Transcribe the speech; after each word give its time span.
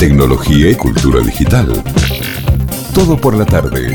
tecnología 0.00 0.70
y 0.70 0.74
cultura 0.76 1.20
digital. 1.20 1.84
Todo 2.94 3.20
por 3.20 3.36
la 3.36 3.44
tarde. 3.44 3.94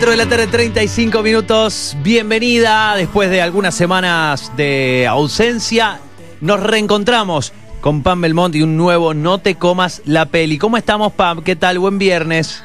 4 0.00 0.12
de 0.12 0.16
la 0.16 0.30
tarde, 0.30 0.46
35 0.46 1.22
minutos. 1.22 1.94
Bienvenida. 2.02 2.94
Después 2.96 3.28
de 3.28 3.42
algunas 3.42 3.74
semanas 3.74 4.50
de 4.56 5.06
ausencia, 5.06 6.00
nos 6.40 6.58
reencontramos 6.58 7.52
con 7.82 8.02
Pam 8.02 8.22
Belmont 8.22 8.54
y 8.54 8.62
un 8.62 8.78
nuevo 8.78 9.12
No 9.12 9.40
te 9.40 9.56
comas 9.56 10.00
la 10.06 10.24
peli. 10.24 10.56
¿Cómo 10.56 10.78
estamos, 10.78 11.12
Pam? 11.12 11.42
¿Qué 11.42 11.54
tal? 11.54 11.78
Buen 11.80 11.98
viernes. 11.98 12.64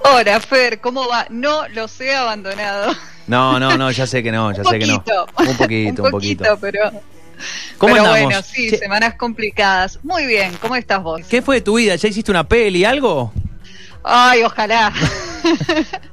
Hola, 0.00 0.38
Fer, 0.40 0.78
¿cómo 0.82 1.08
va? 1.08 1.24
No 1.30 1.66
los 1.68 1.98
he 2.02 2.14
abandonado. 2.14 2.92
No, 3.26 3.58
no, 3.58 3.78
no, 3.78 3.90
ya 3.90 4.06
sé 4.06 4.22
que 4.22 4.30
no, 4.30 4.52
ya 4.52 4.60
un 4.66 4.68
sé 4.68 4.78
que 4.78 4.86
no. 4.86 5.02
poquito. 5.02 5.26
Un 5.38 5.56
poquito, 5.56 6.02
un 6.04 6.10
poquito. 6.10 6.58
pero. 6.60 6.90
¿Cómo 7.78 7.94
pero 7.94 8.04
andamos? 8.04 8.26
bueno, 8.26 8.42
sí, 8.42 8.68
Che, 8.68 8.76
semanas 8.76 9.14
complicadas. 9.14 10.00
Muy 10.02 10.26
bien, 10.26 10.52
¿cómo 10.60 10.76
estás 10.76 11.02
vos? 11.02 11.22
¿Qué 11.30 11.40
fue 11.40 11.56
de 11.56 11.60
tu 11.62 11.78
vida? 11.78 11.96
¿Ya 11.96 12.08
hiciste 12.08 12.30
una 12.30 12.46
peli, 12.46 12.84
algo? 12.84 13.32
Ay, 14.04 14.42
ojalá. 14.42 14.92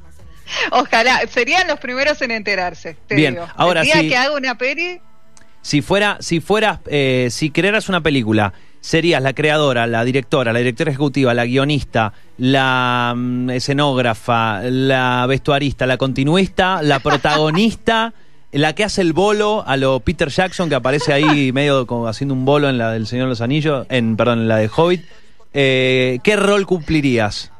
ojalá. 0.72 1.20
Serían 1.28 1.66
los 1.68 1.78
primeros 1.78 2.20
en 2.22 2.30
enterarse. 2.30 2.96
Te 3.06 3.14
Bien, 3.14 3.34
digo. 3.34 3.46
ahora 3.56 3.84
sí. 3.84 4.08
que 4.08 4.16
haga 4.16 4.34
una 4.34 4.56
peli, 4.56 5.00
Si 5.62 5.82
fuera, 5.82 6.18
si 6.20 6.40
fueras, 6.40 6.80
eh, 6.86 7.28
si 7.30 7.50
crearas 7.50 7.88
una 7.88 8.00
película, 8.00 8.52
serías 8.80 9.22
la 9.22 9.34
creadora, 9.34 9.86
la 9.86 10.04
directora, 10.04 10.52
la 10.52 10.58
directora 10.60 10.90
ejecutiva, 10.90 11.34
la 11.34 11.44
guionista, 11.44 12.12
la 12.38 13.12
mm, 13.16 13.50
escenógrafa, 13.50 14.62
la 14.62 15.26
vestuarista, 15.28 15.86
la 15.86 15.96
continuista, 15.96 16.82
la 16.82 17.00
protagonista, 17.00 18.12
la 18.52 18.74
que 18.74 18.84
hace 18.84 19.02
el 19.02 19.12
bolo 19.12 19.62
a 19.66 19.76
lo 19.76 20.00
Peter 20.00 20.28
Jackson 20.28 20.68
que 20.68 20.74
aparece 20.74 21.12
ahí 21.12 21.52
medio 21.54 21.86
como 21.86 22.08
haciendo 22.08 22.34
un 22.34 22.44
bolo 22.44 22.68
en 22.68 22.78
la 22.78 22.92
del 22.92 23.06
Señor 23.06 23.26
de 23.26 23.30
los 23.30 23.40
Anillos, 23.40 23.86
en 23.90 24.16
perdón, 24.16 24.40
en 24.40 24.48
la 24.48 24.56
de 24.56 24.70
Hobbit. 24.74 25.04
Eh, 25.52 26.20
¿Qué 26.22 26.36
rol 26.36 26.66
cumplirías? 26.66 27.50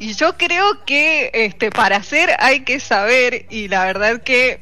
Y 0.00 0.14
yo 0.14 0.38
creo 0.38 0.82
que 0.86 1.30
este 1.34 1.70
para 1.70 1.96
hacer 1.96 2.30
hay 2.38 2.60
que 2.60 2.80
saber 2.80 3.44
y 3.50 3.68
la 3.68 3.84
verdad 3.84 4.22
que 4.22 4.60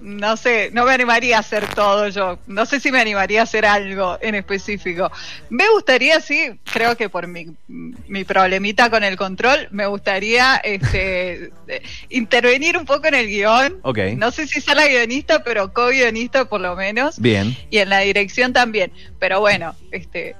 no 0.00 0.36
sé, 0.36 0.70
no 0.72 0.84
me 0.84 0.92
animaría 0.92 1.38
a 1.38 1.40
hacer 1.40 1.66
todo 1.74 2.08
yo. 2.08 2.38
No 2.46 2.66
sé 2.66 2.78
si 2.78 2.92
me 2.92 3.00
animaría 3.00 3.40
a 3.40 3.42
hacer 3.42 3.66
algo 3.66 4.16
en 4.20 4.36
específico. 4.36 5.10
Me 5.50 5.68
gustaría, 5.70 6.20
sí, 6.20 6.60
creo 6.72 6.96
que 6.96 7.08
por 7.08 7.26
mi, 7.26 7.48
mi 7.66 8.22
problemita 8.22 8.88
con 8.88 9.02
el 9.02 9.16
control, 9.16 9.66
me 9.72 9.86
gustaría 9.86 10.56
este, 10.56 11.50
intervenir 12.08 12.78
un 12.78 12.84
poco 12.84 13.08
en 13.08 13.14
el 13.14 13.26
guion. 13.26 13.80
Ok. 13.82 13.98
No 14.16 14.30
sé 14.30 14.46
si 14.46 14.60
ser 14.60 14.76
la 14.76 14.86
guionista, 14.86 15.42
pero 15.42 15.72
co-guionista 15.72 16.44
por 16.44 16.60
lo 16.60 16.76
menos. 16.76 17.18
Bien. 17.18 17.56
Y 17.70 17.78
en 17.78 17.88
la 17.88 17.98
dirección 18.00 18.52
también. 18.52 18.92
Pero 19.18 19.40
bueno, 19.40 19.74
este, 19.90 20.36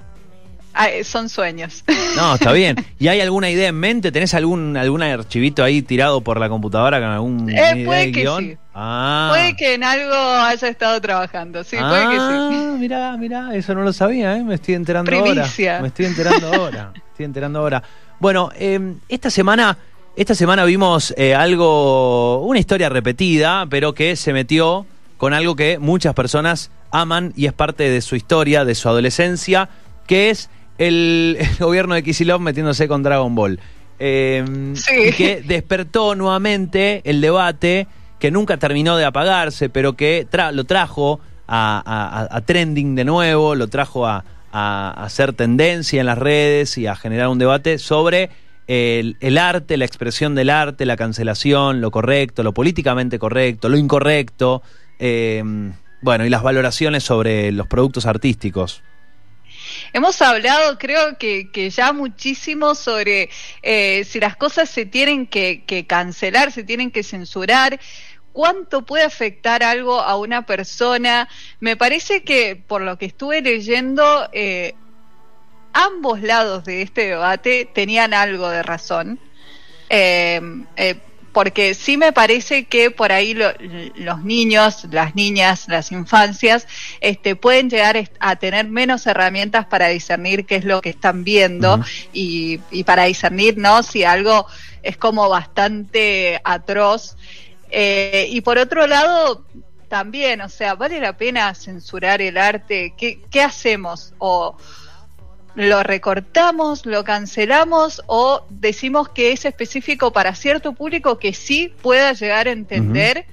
son 1.04 1.28
sueños. 1.28 1.84
No, 2.16 2.34
está 2.34 2.52
bien. 2.52 2.76
¿Y 2.98 3.08
hay 3.08 3.20
alguna 3.20 3.50
idea 3.50 3.68
en 3.68 3.74
mente? 3.76 4.12
¿Tenés 4.12 4.34
algún, 4.34 4.76
algún 4.76 5.02
archivito 5.02 5.62
ahí 5.64 5.82
tirado 5.82 6.20
por 6.20 6.38
la 6.38 6.48
computadora 6.48 6.98
con 7.00 7.08
algún 7.08 7.50
Eh, 7.50 7.82
puede 7.84 8.06
de 8.06 8.12
que 8.12 8.20
guion? 8.22 8.44
sí. 8.44 8.56
Ah. 8.74 9.28
Puede 9.30 9.56
que 9.56 9.74
en 9.74 9.84
algo 9.84 10.14
haya 10.14 10.68
estado 10.68 11.00
trabajando, 11.00 11.64
sí, 11.64 11.76
puede 11.76 12.04
que 12.10 12.16
sí. 12.16 12.20
Ah, 12.20 12.76
mirá, 12.78 13.16
mirá, 13.16 13.54
eso 13.54 13.74
no 13.74 13.82
lo 13.82 13.92
sabía, 13.92 14.36
¿eh? 14.36 14.44
me 14.44 14.56
estoy 14.56 14.74
enterando 14.74 15.10
Primicia. 15.10 15.72
ahora. 15.76 15.82
Me 15.82 15.88
estoy 15.88 16.04
enterando 16.06 16.52
ahora. 16.52 16.92
estoy 17.10 17.24
enterando 17.24 17.58
ahora. 17.60 17.82
Bueno, 18.20 18.50
eh, 18.58 18.78
esta 19.08 19.30
semana, 19.30 19.78
esta 20.14 20.34
semana 20.34 20.64
vimos 20.64 21.14
eh, 21.16 21.34
algo, 21.34 22.42
una 22.42 22.58
historia 22.58 22.88
repetida, 22.90 23.66
pero 23.70 23.94
que 23.94 24.14
se 24.16 24.32
metió 24.34 24.84
con 25.16 25.32
algo 25.32 25.56
que 25.56 25.78
muchas 25.78 26.12
personas 26.14 26.70
aman 26.90 27.32
y 27.34 27.46
es 27.46 27.54
parte 27.54 27.88
de 27.88 28.00
su 28.02 28.14
historia, 28.16 28.66
de 28.66 28.74
su 28.74 28.88
adolescencia, 28.90 29.70
que 30.06 30.28
es 30.30 30.50
el, 30.78 31.36
el 31.40 31.56
gobierno 31.58 31.94
de 31.94 32.02
Kisilov 32.02 32.40
metiéndose 32.40 32.88
con 32.88 33.02
Dragon 33.02 33.34
Ball. 33.34 33.58
Eh, 33.98 34.44
Sí. 34.74 34.92
y 35.08 35.12
que 35.12 35.42
despertó 35.42 36.14
nuevamente 36.14 37.00
el 37.04 37.20
debate 37.20 37.86
que 38.18 38.30
nunca 38.30 38.56
terminó 38.58 38.96
de 38.96 39.04
apagarse, 39.06 39.68
pero 39.70 39.94
que 39.94 40.26
tra- 40.30 40.52
lo 40.52 40.64
trajo 40.64 41.20
a, 41.48 41.82
a- 42.30 42.36
a 42.36 42.40
trending 42.42 42.94
de 42.94 43.04
nuevo, 43.04 43.54
lo 43.54 43.68
trajo 43.68 44.06
a, 44.06 44.24
hacer 44.58 45.34
tendencia 45.34 46.00
en 46.00 46.06
las 46.06 46.16
redes 46.16 46.78
y 46.78 46.86
a 46.86 46.96
generar 46.96 47.28
un 47.28 47.38
debate 47.38 47.76
sobre 47.78 48.30
el, 48.66 49.18
el 49.20 49.36
arte, 49.36 49.76
la 49.76 49.84
expresión 49.84 50.34
del 50.34 50.48
arte, 50.48 50.86
la 50.86 50.96
cancelación, 50.96 51.82
lo 51.82 51.90
correcto, 51.90 52.42
lo 52.42 52.52
políticamente 52.54 53.18
correcto, 53.18 53.68
lo 53.68 53.76
incorrecto, 53.76 54.62
eh, 54.98 55.42
bueno, 56.00 56.24
y 56.24 56.30
las 56.30 56.42
valoraciones 56.42 57.02
sobre 57.04 57.52
los 57.52 57.66
productos 57.66 58.06
artísticos. 58.06 58.82
Hemos 59.92 60.20
hablado, 60.22 60.78
creo 60.78 61.18
que, 61.18 61.50
que 61.50 61.70
ya 61.70 61.92
muchísimo 61.92 62.74
sobre 62.74 63.30
eh, 63.62 64.04
si 64.04 64.20
las 64.20 64.36
cosas 64.36 64.68
se 64.68 64.86
tienen 64.86 65.26
que, 65.26 65.64
que 65.64 65.86
cancelar, 65.86 66.52
se 66.52 66.64
tienen 66.64 66.90
que 66.90 67.02
censurar, 67.02 67.78
cuánto 68.36 68.84
puede 68.84 69.04
afectar 69.04 69.62
algo 69.62 70.00
a 70.00 70.16
una 70.18 70.44
persona. 70.44 71.26
Me 71.58 71.74
parece 71.74 72.22
que, 72.22 72.54
por 72.54 72.82
lo 72.82 72.98
que 72.98 73.06
estuve 73.06 73.40
leyendo, 73.40 74.28
eh, 74.32 74.74
ambos 75.72 76.20
lados 76.20 76.64
de 76.64 76.82
este 76.82 77.08
debate 77.08 77.66
tenían 77.72 78.12
algo 78.12 78.50
de 78.50 78.62
razón. 78.62 79.18
Eh, 79.88 80.40
eh, 80.76 81.00
porque 81.36 81.74
sí 81.74 81.98
me 81.98 82.14
parece 82.14 82.64
que 82.64 82.90
por 82.90 83.12
ahí 83.12 83.34
lo- 83.34 83.52
los 83.96 84.24
niños, 84.24 84.86
las 84.90 85.14
niñas, 85.14 85.66
las 85.68 85.92
infancias, 85.92 86.66
este, 87.02 87.36
pueden 87.36 87.68
llegar 87.68 88.08
a 88.20 88.36
tener 88.36 88.66
menos 88.68 89.06
herramientas 89.06 89.66
para 89.66 89.88
discernir 89.88 90.46
qué 90.46 90.56
es 90.56 90.64
lo 90.64 90.80
que 90.80 90.88
están 90.88 91.24
viendo 91.24 91.78
y 92.14 92.56
para 92.84 93.04
discernir, 93.04 93.58
¿no? 93.58 93.82
Si 93.82 94.02
algo 94.02 94.46
es 94.82 94.96
como 94.96 95.28
bastante 95.28 96.40
atroz. 96.42 97.18
Eh, 97.70 98.28
y 98.30 98.40
por 98.40 98.56
otro 98.56 98.86
lado, 98.86 99.44
también, 99.88 100.40
o 100.40 100.48
sea, 100.48 100.74
¿vale 100.74 101.00
la 101.00 101.18
pena 101.18 101.54
censurar 101.54 102.22
el 102.22 102.38
arte? 102.38 102.94
¿Qué, 102.96 103.20
qué 103.30 103.42
hacemos? 103.42 104.14
O 104.16 104.56
lo 105.56 105.82
recortamos, 105.82 106.86
lo 106.86 107.02
cancelamos 107.02 108.02
o 108.06 108.44
decimos 108.50 109.08
que 109.08 109.32
es 109.32 109.44
específico 109.44 110.12
para 110.12 110.34
cierto 110.34 110.74
público 110.74 111.18
que 111.18 111.32
sí 111.32 111.72
pueda 111.82 112.12
llegar 112.12 112.46
a 112.46 112.50
entender 112.52 113.26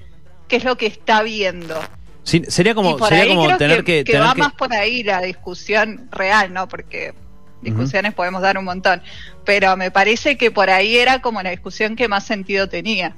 qué 0.48 0.56
es 0.56 0.64
lo 0.64 0.76
que 0.76 0.86
está 0.86 1.22
viendo. 1.22 1.78
Sí, 2.22 2.42
sería 2.48 2.74
como, 2.74 2.98
sería 3.06 3.26
como 3.28 3.44
creo 3.44 3.58
tener 3.58 3.84
que, 3.84 3.98
que, 3.98 4.04
que 4.04 4.12
tener 4.12 4.26
va 4.26 4.34
que- 4.34 4.40
más 4.40 4.52
por 4.54 4.72
ahí 4.72 5.02
la 5.02 5.20
discusión 5.20 6.08
real, 6.10 6.52
¿no? 6.52 6.66
Porque 6.66 7.12
discusiones 7.60 8.14
podemos 8.14 8.40
dar 8.42 8.56
un 8.58 8.64
montón, 8.64 9.02
pero 9.44 9.76
me 9.76 9.90
parece 9.90 10.36
que 10.38 10.50
por 10.50 10.70
ahí 10.70 10.96
era 10.96 11.20
como 11.20 11.42
la 11.42 11.50
discusión 11.50 11.94
que 11.96 12.08
más 12.08 12.24
sentido 12.24 12.68
tenía. 12.68 13.14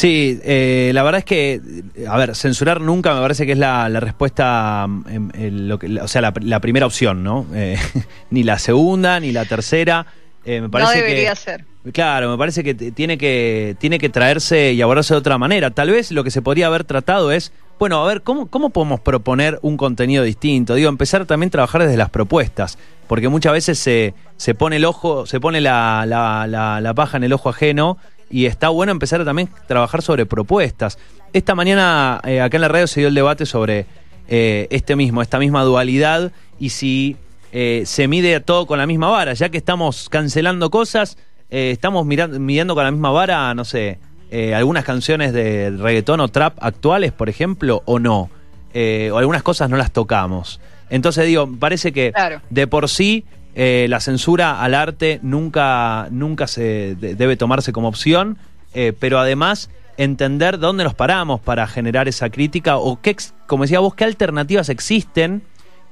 Sí, 0.00 0.40
eh, 0.44 0.92
la 0.94 1.02
verdad 1.02 1.18
es 1.18 1.24
que, 1.26 1.60
a 2.08 2.16
ver, 2.16 2.34
censurar 2.34 2.80
nunca 2.80 3.12
me 3.14 3.20
parece 3.20 3.44
que 3.44 3.52
es 3.52 3.58
la, 3.58 3.86
la 3.90 4.00
respuesta, 4.00 4.86
mm, 4.88 5.04
em, 5.10 5.30
lo 5.68 5.78
que- 5.78 6.00
o 6.00 6.08
sea, 6.08 6.22
la, 6.22 6.32
la 6.40 6.58
primera 6.60 6.86
opción, 6.86 7.22
¿no? 7.22 7.44
Eh, 7.54 7.76
ni 8.30 8.42
la 8.42 8.58
segunda, 8.58 9.20
ni 9.20 9.30
la 9.30 9.44
tercera. 9.44 10.06
Eh, 10.46 10.54
me 10.62 10.68
No 10.68 10.70
parece 10.70 11.02
debería 11.02 11.30
que, 11.32 11.36
ser. 11.36 11.64
Claro, 11.92 12.30
me 12.30 12.38
parece 12.38 12.64
que 12.64 12.72
tiene 12.74 13.18
que 13.18 13.76
tiene 13.78 13.98
que 13.98 14.08
traerse 14.08 14.72
y 14.72 14.80
abordarse 14.80 15.12
de 15.12 15.18
otra 15.18 15.36
manera. 15.36 15.70
Tal 15.70 15.90
vez 15.90 16.10
lo 16.12 16.24
que 16.24 16.30
se 16.30 16.40
podría 16.40 16.68
haber 16.68 16.84
tratado 16.84 17.30
es, 17.30 17.52
bueno, 17.78 18.02
a 18.02 18.06
ver, 18.06 18.22
¿cómo, 18.22 18.46
cómo 18.46 18.70
podemos 18.70 19.00
proponer 19.00 19.58
un 19.60 19.76
contenido 19.76 20.24
distinto? 20.24 20.74
Digo, 20.76 20.88
empezar 20.88 21.26
también 21.26 21.48
a 21.48 21.52
trabajar 21.52 21.82
desde 21.82 21.98
las 21.98 22.08
propuestas, 22.08 22.78
porque 23.06 23.28
muchas 23.28 23.52
veces 23.52 23.78
se, 23.78 24.14
se 24.38 24.54
pone 24.54 24.76
el 24.76 24.86
ojo, 24.86 25.26
se 25.26 25.40
pone 25.40 25.60
la, 25.60 26.04
la, 26.06 26.46
la- 26.46 26.80
la 26.80 26.94
paja 26.94 27.18
en 27.18 27.24
el 27.24 27.34
ojo 27.34 27.50
ajeno 27.50 27.98
y 28.30 28.46
está 28.46 28.68
bueno 28.68 28.92
empezar 28.92 29.20
a 29.20 29.24
también 29.24 29.48
trabajar 29.66 30.02
sobre 30.02 30.24
propuestas. 30.24 30.98
Esta 31.32 31.54
mañana 31.54 32.20
eh, 32.24 32.40
acá 32.40 32.56
en 32.56 32.60
la 32.62 32.68
radio 32.68 32.86
se 32.86 33.00
dio 33.00 33.08
el 33.08 33.14
debate 33.14 33.44
sobre 33.44 33.86
eh, 34.28 34.68
este 34.70 34.96
mismo, 34.96 35.20
esta 35.20 35.38
misma 35.38 35.64
dualidad 35.64 36.32
y 36.58 36.70
si 36.70 37.16
eh, 37.52 37.82
se 37.84 38.06
mide 38.08 38.38
todo 38.40 38.66
con 38.66 38.78
la 38.78 38.86
misma 38.86 39.08
vara, 39.08 39.34
ya 39.34 39.48
que 39.48 39.58
estamos 39.58 40.08
cancelando 40.08 40.70
cosas, 40.70 41.18
estamos 41.50 42.06
mirando, 42.06 42.38
midiendo 42.38 42.76
con 42.76 42.84
la 42.84 42.92
misma 42.92 43.10
vara, 43.10 43.52
no 43.54 43.64
sé, 43.64 43.98
algunas 44.54 44.84
canciones 44.84 45.32
de 45.32 45.70
reggaetón 45.70 46.20
o 46.20 46.28
trap 46.28 46.56
actuales, 46.60 47.10
por 47.10 47.28
ejemplo, 47.28 47.82
o 47.86 47.98
no, 47.98 48.30
o 48.72 49.18
algunas 49.18 49.42
cosas 49.42 49.68
no 49.68 49.76
las 49.76 49.90
tocamos. 49.90 50.60
Entonces 50.90 51.26
digo, 51.26 51.48
parece 51.58 51.90
que 51.90 52.12
Claro. 52.12 52.40
de 52.50 52.68
por 52.68 52.88
sí 52.88 53.24
eh, 53.54 53.86
la 53.88 54.00
censura 54.00 54.62
al 54.62 54.74
arte 54.74 55.18
nunca, 55.22 56.08
nunca 56.10 56.46
se 56.46 56.94
de- 56.96 57.14
debe 57.14 57.36
tomarse 57.36 57.72
como 57.72 57.88
opción. 57.88 58.38
eh, 58.72 58.92
pero 58.98 59.18
además 59.18 59.68
entender 59.96 60.58
dónde 60.60 60.84
nos 60.84 60.94
paramos 60.94 61.40
para 61.40 61.66
generar 61.66 62.06
esa 62.06 62.30
crítica 62.30 62.76
o 62.76 63.00
qué, 63.02 63.16
como 63.48 63.64
decía 63.64 63.80
vos, 63.80 63.94
qué 63.96 64.04
alternativas 64.04 64.68
existen 64.68 65.42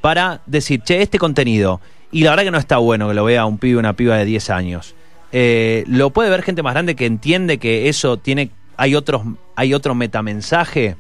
para 0.01 0.43
decir, 0.47 0.81
che, 0.83 1.03
este 1.03 1.19
contenido, 1.19 1.81
y 2.13 2.23
la 2.23 2.31
verdad 2.31 2.45
que 2.45 2.51
no 2.53 2.59
está 2.59 2.77
bueno 2.79 3.09
que 3.09 3.15
lo 3.15 3.25
vea 3.25 3.45
un 3.47 3.59
pibe 3.59 3.77
o 3.77 3.81
una 3.81 3.95
piba 3.95 4.17
de 4.17 4.25
10 4.25 4.51
años. 4.51 4.95
Eh, 5.33 5.83
lo 5.89 6.11
puede 6.11 6.31
ver 6.31 6.43
gente 6.43 6.63
más 6.63 6.73
grande 6.73 6.95
que 6.95 7.05
entiende 7.05 7.59
que 7.59 7.89
eso 7.89 8.17
tiene, 8.17 8.51
hay 8.77 8.95
otros, 8.95 9.23
hay 9.57 9.75
otro 9.75 9.97
metamensaje, 9.97 10.97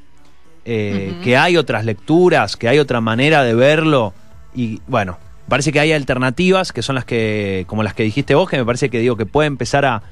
eh, 0.64 1.14
que 1.22 1.36
hay 1.36 1.56
otras 1.56 1.84
lecturas, 1.84 2.56
que 2.56 2.68
hay 2.68 2.78
otra 2.80 3.00
manera 3.00 3.44
de 3.44 3.54
verlo, 3.54 4.12
y 4.54 4.80
bueno, 4.88 5.16
parece 5.48 5.72
que 5.72 5.80
hay 5.80 5.92
alternativas 5.92 6.72
que 6.72 6.82
son 6.82 6.94
las 6.94 7.04
que, 7.04 7.64
como 7.66 7.82
las 7.82 7.94
que 7.94 8.02
dijiste 8.02 8.34
vos, 8.34 8.48
que 8.48 8.58
me 8.58 8.64
parece 8.64 8.90
que 8.90 8.98
digo 8.98 9.16
que 9.16 9.26
puede 9.26 9.46
empezar 9.46 9.84
a, 9.84 10.02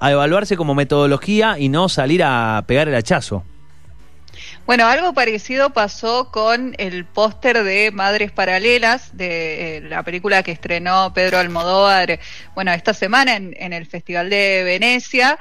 a 0.00 0.10
evaluarse 0.10 0.56
como 0.56 0.74
metodología 0.74 1.58
y 1.58 1.68
no 1.68 1.88
salir 1.88 2.22
a 2.24 2.64
pegar 2.66 2.88
el 2.88 2.94
hachazo. 2.94 3.44
Bueno, 4.66 4.86
algo 4.86 5.14
parecido 5.14 5.70
pasó 5.70 6.30
con 6.32 6.74
el 6.78 7.04
póster 7.04 7.62
de 7.62 7.92
Madres 7.92 8.32
Paralelas, 8.32 9.16
de 9.16 9.76
eh, 9.76 9.80
la 9.82 10.02
película 10.02 10.42
que 10.42 10.50
estrenó 10.50 11.12
Pedro 11.14 11.38
Almodóvar, 11.38 12.18
bueno, 12.54 12.72
esta 12.72 12.92
semana 12.92 13.36
en, 13.36 13.54
en 13.58 13.72
el 13.72 13.86
Festival 13.86 14.28
de 14.28 14.64
Venecia, 14.64 15.38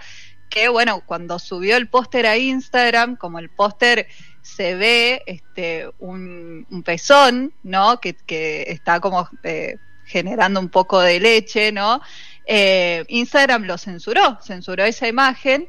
que 0.50 0.70
bueno, 0.70 1.02
cuando 1.06 1.40
subió 1.40 1.76
el 1.76 1.88
póster 1.88 2.28
a 2.28 2.38
Instagram, 2.38 3.16
como 3.16 3.40
el 3.40 3.50
póster 3.50 4.08
se 4.46 4.76
ve 4.76 5.24
este 5.26 5.90
un, 5.98 6.68
un 6.70 6.84
pezón, 6.84 7.52
¿no? 7.64 8.00
Que, 8.00 8.14
que 8.14 8.62
está 8.68 9.00
como 9.00 9.28
eh, 9.42 9.78
generando 10.06 10.60
un 10.60 10.70
poco 10.70 11.02
de 11.02 11.20
leche, 11.20 11.72
¿no? 11.72 12.00
Eh, 12.46 13.04
Instagram 13.08 13.64
lo 13.64 13.80
censuró, 13.80 14.38
censuró 14.44 14.84
esa 14.84 15.08
imagen. 15.08 15.68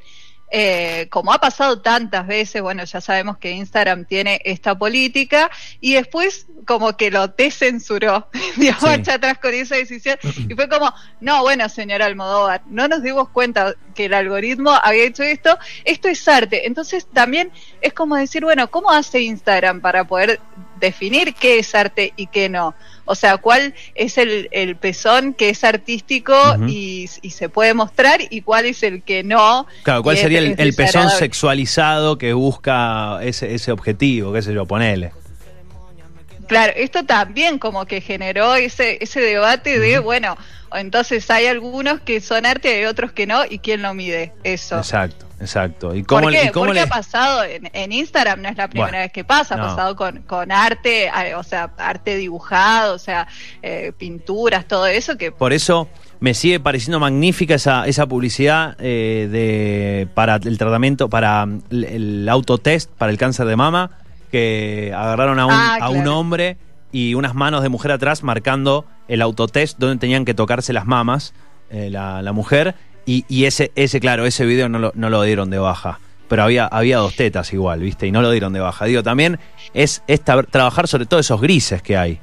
Eh, 0.51 1.09
como 1.11 1.33
ha 1.33 1.41
pasado 1.41 1.81
tantas 1.81 2.27
veces, 2.27 2.63
bueno, 2.63 2.85
ya 2.85 3.01
sabemos 3.01 3.37
que 3.39 3.51
Instagram 3.51 4.05
tiene 4.05 4.41
esta 4.45 4.77
política 4.79 5.51
y 5.81 5.95
después 5.95 6.47
como 6.65 6.97
que 6.97 7.11
lo 7.11 7.27
descensuró, 7.29 8.29
dio 8.57 8.73
Sí. 8.79 8.87
marcha 8.87 9.15
atrás 9.15 9.39
con 9.39 9.53
esa 9.55 9.75
decisión 9.77 10.19
y 10.49 10.55
fue 10.55 10.69
como, 10.69 10.93
no, 11.21 11.43
bueno, 11.43 11.69
señora 11.69 12.07
Almodóvar, 12.07 12.63
no 12.67 12.87
nos 12.87 13.03
dimos 13.03 13.29
cuenta 13.31 13.75
que 13.95 14.05
el 14.05 14.15
algoritmo 14.15 14.71
había 14.71 15.05
hecho 15.05 15.23
esto, 15.25 15.59
esto 15.85 16.09
es 16.09 16.27
arte. 16.29 16.67
Entonces 16.67 17.07
también 17.13 17.51
es 17.81 17.93
como 17.93 18.15
decir, 18.17 18.45
bueno, 18.45 18.71
¿cómo 18.71 18.91
hace 18.91 19.21
Instagram 19.23 19.81
para 19.81 20.05
poder 20.05 20.41
definir 20.81 21.35
qué 21.35 21.59
es 21.59 21.75
arte 21.75 22.13
y 22.17 22.27
qué 22.27 22.49
no? 22.49 22.75
O 23.05 23.15
sea, 23.15 23.37
cuál 23.39 23.75
es 23.95 24.19
el, 24.19 24.49
el 24.51 24.77
pezón 24.77 25.33
que 25.35 25.51
es 25.51 25.63
artístico 25.65 26.35
y, 26.67 27.09
y 27.23 27.31
se 27.31 27.49
puede 27.49 27.73
mostrar 27.73 28.21
y 28.31 28.43
cuál 28.43 28.67
es 28.67 28.83
el 28.83 29.03
que 29.03 29.23
no. 29.23 29.67
Claro, 29.85 30.03
¿cuál 30.03 30.17
sería 30.17 30.41
el, 30.41 30.55
el 30.59 30.75
pezón 30.75 31.11
sexualizado 31.11 32.19
que 32.19 32.33
busca 32.33 33.21
ese, 33.23 33.55
ese 33.55 33.73
objetivo, 33.73 34.33
qué 34.33 34.43
sé 34.43 34.53
yo, 34.53 34.67
ponele? 34.67 35.13
Claro, 36.47 36.73
esto 36.77 37.05
también 37.05 37.59
como 37.59 37.87
que 37.87 38.01
generó 38.01 38.55
ese, 38.55 38.99
ese 39.01 39.21
debate 39.21 39.79
de, 39.79 39.99
bueno, 39.99 40.37
entonces 40.75 41.29
hay 41.31 41.47
algunos 41.47 42.01
que 42.01 42.21
son 42.21 42.47
arte 42.47 42.71
y 42.71 42.75
hay 42.81 42.85
otros 42.85 43.13
que 43.13 43.27
no, 43.27 43.43
y 43.49 43.59
quién 43.59 43.83
lo 43.83 43.95
mide 43.95 44.33
eso. 44.45 44.77
Exacto, 44.77 45.27
exacto. 45.41 45.95
¿Y 45.95 46.03
cómo, 46.05 46.23
¿Por 46.23 46.33
qué? 46.33 46.45
y 46.45 46.49
cómo 46.51 46.67
Porque 46.67 46.81
ha 46.81 46.87
pasado 46.87 47.45
en, 47.45 47.71
en 47.73 47.93
Instagram, 47.93 48.43
no 48.43 48.49
es 48.49 48.57
la 48.57 48.69
primera 48.69 48.91
Bueno, 48.91 49.03
vez 49.05 49.13
que 49.13 49.25
pasa, 49.25 49.57
no. 49.57 49.65
ha 49.65 49.67
pasado 49.69 49.97
con, 49.97 50.23
con 50.23 50.53
arte, 50.53 51.11
o 51.37 51.43
sea, 51.43 51.71
arte 51.79 52.17
dibujado, 52.17 52.95
o 52.95 52.99
sea, 52.99 53.27
eh, 53.63 53.93
pinturas, 53.97 54.67
todo 54.67 54.87
eso 54.87 55.17
que 55.17 55.33
Por 55.33 55.53
eso 55.53 55.89
me 56.21 56.35
sigue 56.35 56.61
pareciendo 56.61 56.99
magnífica 57.01 57.55
esa, 57.55 57.87
esa 57.87 58.07
publicidad 58.07 58.77
eh, 58.79 59.29
de 59.31 60.09
para 60.15 60.37
el 60.37 60.59
tratamiento, 60.59 61.09
para 61.09 61.47
el, 61.71 61.85
el 61.85 62.29
autotest 62.29 62.91
para 62.91 63.13
el 63.13 63.19
cáncer 63.19 63.47
de 63.47 63.57
mama, 63.57 63.91
que 64.27 64.93
agarraron 64.95 65.39
a 65.39 65.47
un, 65.47 65.53
Ah, 65.53 65.79
a 65.81 65.91
un 65.91 66.07
hombre 66.09 66.57
y 66.93 67.15
unas 67.15 67.35
manos 67.35 67.63
de 67.63 67.69
mujer 67.69 67.93
atrás 67.93 68.23
marcando 68.23 68.85
el 69.09 69.23
autotest 69.23 69.79
donde 69.79 69.99
tenían 69.99 70.25
que 70.25 70.35
tocarse 70.35 70.73
las 70.73 70.87
mamas 70.87 71.35
eh, 71.71 71.91
la, 71.91 72.23
la 72.23 72.33
mujer. 72.33 72.75
Y, 73.07 73.25
y 73.29 73.45
ese, 73.45 73.73
ese, 73.77 74.01
claro, 74.01 74.27
ese 74.27 74.45
video 74.47 74.69
no 74.69 74.79
lo, 74.79 74.93
no 74.95 75.11
lo 75.11 75.23
dieron 75.23 75.51
de 75.51 75.59
baja. 75.59 76.01
Pero 76.29 76.43
había, 76.43 76.67
había 76.67 76.99
dos 76.99 77.15
tetas 77.15 77.53
igual, 77.53 77.81
¿viste? 77.81 78.07
Y 78.07 78.13
no 78.13 78.21
lo 78.21 78.31
dieron 78.31 78.53
de 78.53 78.59
baja. 78.61 78.85
Digo, 78.85 79.03
también 79.03 79.39
es, 79.75 80.03
es 80.09 80.23
trabajar 80.25 80.89
sobre 80.89 81.07
todo 81.07 81.21
esos 81.21 81.41
grises 81.41 81.83
que 81.83 81.97
hay. 81.97 82.21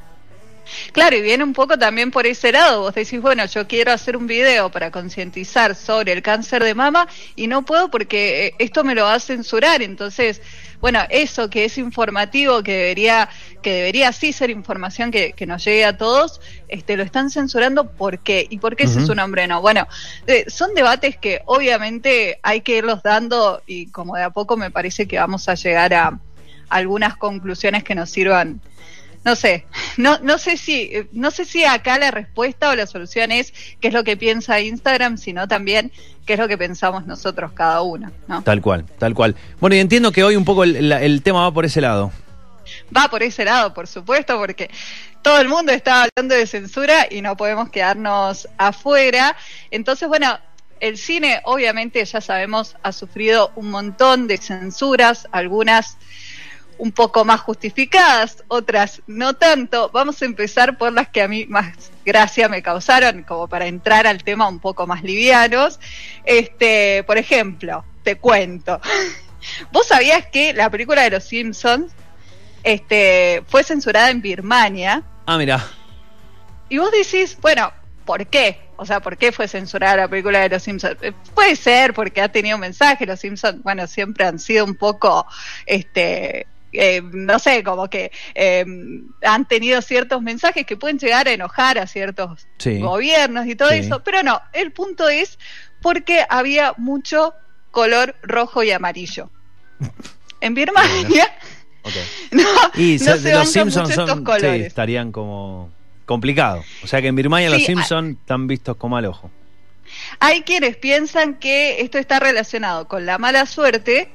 Claro, 0.91 1.15
y 1.15 1.21
viene 1.21 1.43
un 1.43 1.53
poco 1.53 1.77
también 1.77 2.11
por 2.11 2.25
ese 2.27 2.51
lado. 2.51 2.81
Vos 2.81 2.95
decís, 2.95 3.21
bueno, 3.21 3.45
yo 3.45 3.67
quiero 3.67 3.91
hacer 3.91 4.17
un 4.17 4.27
video 4.27 4.69
para 4.69 4.91
concientizar 4.91 5.75
sobre 5.75 6.11
el 6.13 6.21
cáncer 6.21 6.63
de 6.63 6.75
mama 6.75 7.07
y 7.35 7.47
no 7.47 7.63
puedo 7.65 7.89
porque 7.89 8.47
eh, 8.47 8.55
esto 8.59 8.83
me 8.83 8.95
lo 8.95 9.03
va 9.03 9.15
a 9.15 9.19
censurar. 9.19 9.81
Entonces, 9.81 10.41
bueno, 10.83 10.99
eso 11.09 11.49
que 11.49 11.63
es 11.63 11.77
informativo, 11.77 12.61
que 12.61 12.73
debería, 12.73 13.29
que 13.61 13.73
debería 13.73 14.11
sí 14.11 14.33
ser 14.33 14.49
información 14.49 15.11
que, 15.11 15.31
que 15.31 15.45
nos 15.45 15.63
llegue 15.63 15.85
a 15.85 15.97
todos, 15.97 16.41
este, 16.67 16.97
lo 16.97 17.03
están 17.03 17.29
censurando. 17.29 17.89
¿Por 17.89 18.19
qué? 18.19 18.45
¿Y 18.49 18.57
por 18.57 18.75
qué 18.75 18.83
ese 18.83 18.99
es 18.99 19.07
un 19.07 19.19
hombre 19.19 19.47
no? 19.47 19.61
Bueno, 19.61 19.87
eh, 20.27 20.43
son 20.49 20.73
debates 20.73 21.15
que 21.15 21.41
obviamente 21.45 22.39
hay 22.43 22.59
que 22.61 22.79
irlos 22.79 23.01
dando 23.01 23.61
y 23.65 23.87
como 23.91 24.17
de 24.17 24.23
a 24.23 24.31
poco 24.31 24.57
me 24.57 24.71
parece 24.71 25.07
que 25.07 25.17
vamos 25.17 25.47
a 25.47 25.55
llegar 25.55 25.93
a 25.93 26.19
algunas 26.67 27.15
conclusiones 27.15 27.83
que 27.83 27.95
nos 27.95 28.09
sirvan 28.09 28.59
no 29.25 29.35
sé, 29.35 29.65
no, 29.97 30.19
no 30.19 30.37
sé 30.37 30.57
si, 30.57 30.91
no 31.13 31.31
sé 31.31 31.45
si 31.45 31.63
acá 31.65 31.97
la 31.97 32.11
respuesta 32.11 32.69
o 32.69 32.75
la 32.75 32.85
solución 32.87 33.31
es 33.31 33.53
qué 33.79 33.87
es 33.87 33.93
lo 33.93 34.03
que 34.03 34.17
piensa 34.17 34.59
Instagram, 34.59 35.17
sino 35.17 35.47
también 35.47 35.91
qué 36.25 36.33
es 36.33 36.39
lo 36.39 36.47
que 36.47 36.57
pensamos 36.57 37.05
nosotros 37.05 37.51
cada 37.53 37.81
uno, 37.81 38.11
¿no? 38.27 38.41
Tal 38.43 38.61
cual, 38.61 38.85
tal 38.99 39.13
cual. 39.13 39.35
Bueno, 39.59 39.75
y 39.75 39.79
entiendo 39.79 40.11
que 40.11 40.23
hoy 40.23 40.35
un 40.35 40.45
poco 40.45 40.63
el, 40.63 40.89
la- 40.89 41.01
el 41.01 41.21
tema 41.21 41.41
va 41.41 41.53
por 41.53 41.65
ese 41.65 41.81
lado. 41.81 42.11
Va 42.95 43.07
por 43.09 43.23
ese 43.23 43.43
lado, 43.45 43.73
por 43.73 43.87
supuesto, 43.87 44.37
porque 44.37 44.69
todo 45.21 45.39
el 45.39 45.47
mundo 45.49 45.71
está 45.71 46.03
hablando 46.03 46.35
de 46.35 46.47
censura 46.47 47.07
y 47.09 47.21
no 47.21 47.35
podemos 47.37 47.69
quedarnos 47.69 48.47
afuera. 48.57 49.35
Entonces, 49.71 50.07
bueno, 50.07 50.37
el 50.79 50.97
cine 50.97 51.41
obviamente 51.45 52.03
ya 52.03 52.19
sabemos 52.21 52.75
ha 52.83 52.91
sufrido 52.91 53.51
un 53.55 53.69
montón 53.69 54.27
de 54.27 54.37
censuras, 54.37 55.27
algunas 55.31 55.97
un 56.77 56.91
poco 56.91 57.25
más 57.25 57.41
justificadas, 57.41 58.43
otras 58.47 59.01
no 59.07 59.33
tanto. 59.33 59.89
Vamos 59.93 60.21
a 60.21 60.25
empezar 60.25 60.77
por 60.77 60.93
las 60.93 61.09
que 61.09 61.21
a 61.21 61.27
mí 61.27 61.45
más 61.47 61.91
gracia 62.05 62.49
me 62.49 62.61
causaron, 62.61 63.23
como 63.23 63.47
para 63.47 63.67
entrar 63.67 64.07
al 64.07 64.23
tema 64.23 64.47
un 64.47 64.59
poco 64.59 64.87
más 64.87 65.03
livianos. 65.03 65.79
Este, 66.25 67.03
por 67.03 67.17
ejemplo, 67.17 67.85
te 68.03 68.17
cuento. 68.17 68.79
¿Vos 69.71 69.87
sabías 69.87 70.27
que 70.27 70.53
la 70.53 70.69
película 70.69 71.03
de 71.03 71.11
los 71.11 71.23
Simpsons 71.23 71.91
este, 72.63 73.43
fue 73.47 73.63
censurada 73.63 74.09
en 74.09 74.21
Birmania? 74.21 75.03
Ah, 75.25 75.37
mira. 75.37 75.65
Y 76.69 76.77
vos 76.77 76.91
decís, 76.91 77.37
bueno, 77.41 77.71
¿por 78.05 78.25
qué? 78.27 78.59
O 78.75 78.85
sea, 78.85 78.99
¿por 78.99 79.17
qué 79.17 79.31
fue 79.31 79.47
censurada 79.47 79.95
la 79.97 80.07
película 80.07 80.39
de 80.39 80.49
Los 80.49 80.63
Simpsons? 80.63 80.97
Eh, 81.01 81.13
Puede 81.35 81.55
ser 81.55 81.93
porque 81.93 82.21
ha 82.21 82.29
tenido 82.29 82.57
mensaje. 82.57 83.05
Los 83.05 83.19
Simpsons, 83.19 83.61
bueno, 83.63 83.87
siempre 83.87 84.25
han 84.25 84.39
sido 84.39 84.65
un 84.65 84.75
poco, 84.75 85.25
este, 85.65 86.47
eh, 86.73 87.01
no 87.03 87.39
sé, 87.39 87.63
como 87.63 87.89
que 87.89 88.11
eh, 88.35 88.65
han 89.23 89.47
tenido 89.47 89.81
ciertos 89.81 90.21
mensajes 90.21 90.65
que 90.65 90.75
pueden 90.77 90.97
llegar 90.99 91.27
a 91.27 91.31
enojar 91.31 91.77
a 91.77 91.87
ciertos 91.87 92.47
Sí. 92.57 92.79
gobiernos 92.79 93.45
y 93.47 93.55
todo 93.55 93.69
Sí. 93.69 93.77
eso. 93.77 94.03
Pero 94.03 94.23
no, 94.23 94.41
el 94.53 94.71
punto 94.71 95.07
es 95.09 95.37
porque 95.81 96.25
había 96.29 96.73
mucho 96.77 97.33
color 97.71 98.15
rojo 98.23 98.63
y 98.63 98.71
amarillo. 98.71 99.29
En 100.41 100.53
Birmania, 100.55 101.31
no, 102.31 102.43
Y 102.75 102.97
no 102.97 102.99
se- 102.99 103.19
se 103.19 103.33
los 103.33 103.49
Simpsons 103.49 103.89
estos 103.91 104.09
son, 104.09 104.25
sí, 104.41 104.45
estarían 104.65 105.11
como 105.13 105.71
complicados. 106.05 106.65
O 106.83 106.87
sea 106.87 107.01
que 107.01 107.07
en 107.07 107.15
Birmania 107.15 107.49
los 107.49 107.61
ah- 107.61 107.65
Simpsons 107.65 108.17
están 108.19 108.47
vistos 108.47 108.75
como 108.75 108.97
al 108.97 109.05
ojo. 109.05 109.31
Hay 110.19 110.41
quienes 110.41 110.75
piensan 110.75 111.35
que 111.35 111.79
esto 111.81 111.97
está 111.97 112.19
relacionado 112.19 112.87
con 112.89 113.05
la 113.05 113.17
mala 113.17 113.45
suerte, 113.45 114.11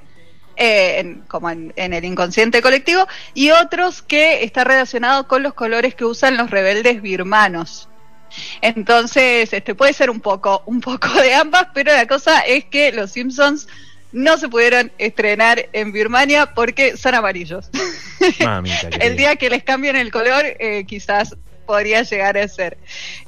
eh, 0.59 0.99
en- 0.99 1.23
como 1.29 1.49
en, 1.51 1.73
en 1.77 1.95
el 1.95 2.05
inconsciente 2.05 2.61
colectivo, 2.61 3.07
y 3.33 3.51
otros 3.51 4.03
que 4.03 4.43
está 4.45 4.65
relacionado 4.65 5.27
con 5.29 5.43
los 5.43 5.55
colores 5.55 5.95
que 5.95 6.05
usan 6.05 6.37
los 6.37 6.51
rebeldes 6.51 7.01
birmanos. 7.01 7.89
Entonces, 8.61 9.53
este 9.53 9.75
puede 9.75 9.93
ser 9.93 10.11
un 10.11 10.21
poco, 10.21 10.63
un 10.67 10.81
poco 10.81 11.09
de 11.15 11.35
ambas, 11.35 11.69
pero 11.73 11.93
la 11.93 12.07
cosa 12.07 12.41
es 12.41 12.65
que 12.65 12.93
los 12.93 13.13
Simpsons 13.13 13.67
no 14.13 14.39
se 14.39 14.49
pudieron 14.49 14.91
estrenar 14.99 15.69
en 15.73 15.93
Birmania 15.93 16.55
porque 16.55 16.97
son 16.97 17.15
amarillos. 17.15 17.71
Mamita 18.41 18.89
el 19.01 19.17
día 19.17 19.37
que 19.37 19.51
les 19.51 19.63
cambien 19.63 19.97
el 19.97 20.11
color, 20.11 20.45
eh, 20.59 20.85
quizás 20.87 21.37
podría 21.67 22.03
llegar 22.03 22.37
a 22.39 22.49
ser. 22.49 22.79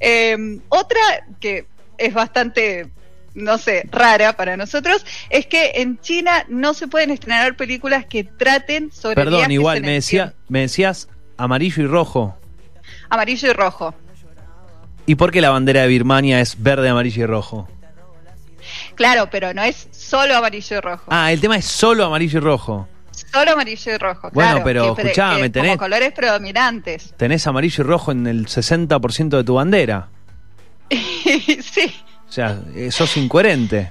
Eh, 0.01 0.59
otra 0.69 1.01
que 1.41 1.67
es 1.99 2.15
bastante, 2.15 2.89
no 3.35 3.59
sé, 3.59 3.89
rara 3.91 4.35
para 4.35 4.57
nosotros, 4.57 5.05
es 5.29 5.47
que 5.47 5.73
en 5.77 6.01
China 6.01 6.45
no 6.49 6.75
se 6.75 6.89
pueden 6.89 7.11
estrenar 7.11 7.57
películas 7.57 8.05
que 8.07 8.25
traten 8.25 8.91
sobre 8.93 9.15
Perdón, 9.17 9.51
igual, 9.51 9.81
me, 9.83 9.93
decía, 9.93 10.35
me 10.49 10.61
decías 10.61 11.09
amarillo 11.37 11.83
y 11.83 11.87
rojo. 11.87 12.37
Amarillo 13.09 13.51
y 13.51 13.53
rojo. 13.53 13.95
¿Y 15.07 15.15
por 15.15 15.31
qué 15.33 15.41
la 15.41 15.51
bandera 15.51 15.83
de 15.83 15.89
Birmania 15.89 16.41
es 16.41 16.63
verde, 16.63 16.89
amarillo 16.89 17.25
y 17.25 17.27
rojo? 17.27 17.69
Claro, 18.95 19.29
pero 19.31 19.55
no 19.55 19.63
es 19.63 19.89
solo 19.91 20.37
amarillo 20.37 20.77
y 20.77 20.81
rojo. 20.81 21.05
Ah, 21.09 21.33
el 21.33 21.41
tema 21.41 21.57
es 21.57 21.65
solo 21.65 22.05
amarillo 22.05 22.39
y 22.39 22.43
rojo. 22.43 22.89
Solo 23.33 23.53
amarillo 23.53 23.95
y 23.95 23.97
rojo. 23.97 24.31
Bueno, 24.33 24.51
claro, 24.51 24.65
pero 24.65 24.95
que- 24.95 25.03
escuchame, 25.03 25.51
que 25.51 25.61
tenés- 25.61 25.67
Como 25.71 25.79
colores 25.79 26.13
predominantes. 26.13 27.15
Tenés 27.17 27.47
amarillo 27.47 27.83
y 27.83 27.87
rojo 27.87 28.13
en 28.13 28.27
el 28.27 28.47
60% 28.47 29.37
de 29.37 29.45
tu 29.45 29.55
bandera. 29.55 30.09
sí. 30.91 31.95
O 32.31 32.33
sea, 32.33 32.61
eh, 32.77 32.93
sos 32.93 33.17
incoherente. 33.17 33.91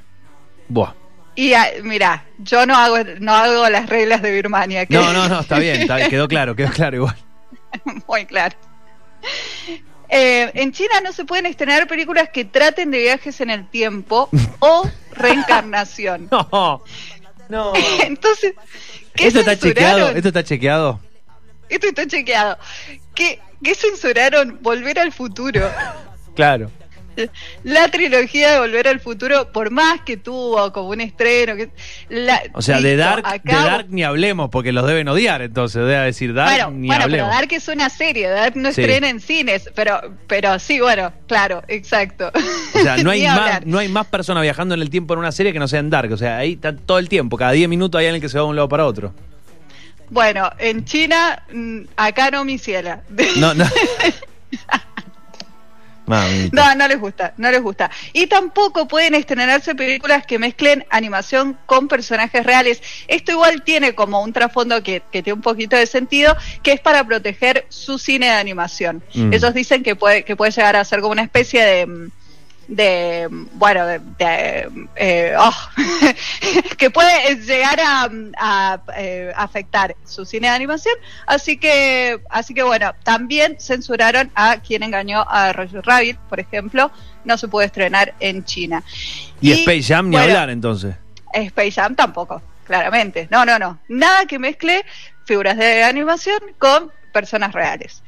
Buah. 0.70 0.94
Y 1.36 1.54
ah, 1.54 1.68
mira, 1.84 2.24
yo 2.38 2.66
no 2.66 2.74
hago, 2.74 2.98
no 3.20 3.34
hago 3.34 3.68
las 3.70 3.90
reglas 3.90 4.22
de 4.22 4.32
Birmania. 4.32 4.86
No, 4.88 5.12
no, 5.12 5.28
no, 5.28 5.42
está 5.42 5.60
bien, 5.60 5.82
está 5.82 5.98
bien, 5.98 6.10
quedó 6.10 6.30
claro, 6.30 6.56
quedó 6.56 6.72
claro 6.72 6.96
igual. 6.96 7.16
Muy 8.08 8.26
claro. 8.26 8.56
Eh, 10.08 10.50
en 10.54 10.72
China 10.72 11.02
no 11.04 11.12
se 11.12 11.26
pueden 11.26 11.48
estrenar 11.48 11.86
películas 11.88 12.30
que 12.30 12.46
traten 12.46 12.92
de 12.92 13.00
viajes 13.00 13.42
en 13.42 13.50
el 13.50 13.68
tiempo 13.68 14.30
o 14.60 14.90
reencarnación. 15.12 16.30
No, 16.32 16.82
no. 17.50 17.74
Entonces, 18.04 18.54
¿qué 19.16 19.28
¿Esto 19.28 19.40
está 19.40 19.52
censuraron? 19.52 19.98
chequeado? 19.98 20.16
¿Esto 20.16 20.28
está 20.30 20.44
chequeado? 20.46 21.00
Esto 21.68 21.88
está 21.88 22.08
chequeado. 22.08 22.58
¿Qué, 23.14 23.42
qué 23.62 23.76
censuraron? 23.76 24.60
Volver 24.62 24.98
al 24.98 25.12
futuro. 25.12 25.70
Claro. 26.36 26.72
La 27.64 27.88
trilogía 27.90 28.54
de 28.54 28.60
Volver 28.60 28.88
al 28.88 29.00
Futuro, 29.00 29.52
por 29.52 29.72
más 29.72 30.02
que 30.02 30.18
tuvo 30.18 30.72
como 30.74 30.90
un 30.90 31.02
estreno, 31.02 31.56
que, 31.56 31.70
la- 32.10 32.42
O 32.54 32.62
sea, 32.62 32.80
de 32.82 32.96
Dark, 32.96 33.42
de 33.44 33.54
Dark 33.54 33.88
ni 33.90 34.04
hablemos, 34.04 34.50
porque 34.50 34.72
los 34.72 34.86
deben 34.88 35.08
odiar, 35.08 35.42
entonces, 35.42 35.82
debe 35.82 36.06
decir 36.06 36.34
Dark 36.34 36.50
bueno, 36.52 36.72
ni 36.72 36.88
bueno, 36.88 37.04
pero 37.06 37.24
hablemos. 37.24 37.30
Dark 37.32 37.54
es 37.54 37.68
una 37.68 37.90
serie, 37.90 38.28
Dark 38.30 38.56
no 38.56 38.72
Sí. 38.72 38.82
estrena 38.82 39.10
en 39.10 39.20
cines, 39.20 39.70
pero, 39.76 40.00
pero 40.28 40.58
sí, 40.60 40.80
bueno, 40.80 41.12
claro, 41.28 41.64
exacto. 41.68 42.32
O 42.74 42.80
sea, 42.80 42.98
no 42.98 43.10
hay, 43.12 43.24
más, 43.26 43.66
no 43.66 43.78
hay 43.80 43.88
más 43.90 44.08
personas 44.08 44.44
viajando 44.44 44.76
en 44.76 44.82
el 44.82 44.90
tiempo 44.90 45.14
en 45.14 45.20
una 45.20 45.32
serie 45.32 45.54
que 45.54 45.60
no 45.60 45.68
sea 45.68 45.80
en 45.80 45.90
Dark. 45.90 46.12
O 46.12 46.18
sea, 46.18 46.38
ahí 46.38 46.54
está 46.54 46.76
todo 46.76 47.00
el 47.00 47.10
tiempo. 47.10 47.38
Cada 47.38 47.52
10 47.52 47.68
minutos 47.70 48.00
hay 48.00 48.06
alguien 48.08 48.22
que 48.22 48.30
se 48.30 48.38
va 48.38 48.44
de 48.44 48.50
un 48.50 48.56
lado 48.56 48.70
para 48.70 48.86
otro. 48.86 49.14
Bueno, 50.10 50.50
en 50.58 50.86
China, 50.86 51.44
mm, 51.54 51.82
acá 51.96 52.32
no 52.32 52.44
mi 52.46 52.58
ciela. 52.58 53.02
No, 53.38 53.54
no. 53.54 53.66
Mamita. 56.10 56.50
No, 56.52 56.76
no 56.76 56.88
les 56.88 57.00
gusta, 57.00 57.34
no 57.38 57.52
les 57.52 57.62
gusta. 57.62 57.92
Y 58.14 58.26
tampoco 58.26 58.88
pueden 58.88 59.14
estrenarse 59.14 59.76
películas 59.76 60.26
que 60.26 60.40
mezclen 60.40 60.86
animación 60.90 61.56
con 61.68 61.88
personajes 61.88 62.44
reales. 62.44 62.82
Esto 63.08 63.32
igual 63.32 63.64
tiene 63.64 63.94
como 63.94 64.22
un 64.24 64.34
trasfondo 64.34 64.82
que, 64.82 65.04
que 65.12 65.22
tiene 65.22 65.36
un 65.36 65.42
poquito 65.42 65.76
de 65.76 65.86
sentido, 65.86 66.36
que 66.64 66.72
es 66.72 66.80
para 66.80 67.04
proteger 67.04 67.68
su 67.70 68.00
cine 68.00 68.26
de 68.26 68.32
animación. 68.32 69.04
Mm. 69.14 69.34
Ellos 69.34 69.54
dicen 69.54 69.84
que 69.84 69.96
puede, 69.96 70.24
que 70.24 70.36
puede 70.36 70.52
llegar 70.52 70.76
a 70.76 70.84
ser 70.84 71.02
como 71.02 71.12
una 71.12 71.24
especie 71.24 71.64
de 71.64 71.86
mm, 71.86 72.12
de 72.70 73.28
bueno 73.54 73.86
de, 73.86 74.00
de, 74.20 74.70
eh, 74.96 75.36
oh, 75.38 75.54
que 76.78 76.92
puede 76.92 77.36
llegar 77.38 77.80
a, 77.80 78.10
a, 78.38 78.82
eh, 78.96 79.34
afectar 79.36 79.96
su 80.06 80.24
cine 80.24 80.48
de 80.48 80.54
animación. 80.54 80.96
Así 81.26 81.58
que 81.58 82.22
así 82.30 82.54
que 82.54 82.64
bueno 82.64 82.94
también 83.04 83.58
censuraron 83.60 84.32
a 84.36 84.58
quien 84.58 84.84
engañó 84.84 85.26
a 85.28 85.52
Roger 85.52 85.82
Rabbit 85.84 86.18
por 86.30 86.40
ejemplo 86.40 86.92
no 87.26 87.38
se 87.38 87.48
puede 87.48 87.68
estrenar 87.68 88.14
en 88.20 88.46
China. 88.46 88.84
Y, 89.42 89.52
Space 89.52 89.84
Jam 89.84 90.10
ni 90.10 90.16
bueno, 90.16 90.32
hablar 90.32 90.50
entonces. 90.52 90.96
Space 91.34 91.72
Jam 91.72 91.96
tampoco 91.96 92.42
claramente. 92.66 93.28
No 93.32 93.46
no 93.46 93.58
no. 93.58 93.80
Nada 93.88 94.28
que 94.28 94.38
mezcle 94.38 94.86
figuras 95.26 95.58
de 95.58 95.84
animación 95.84 96.40
con 96.60 96.92
personas 97.12 97.52
reales. 97.52 98.04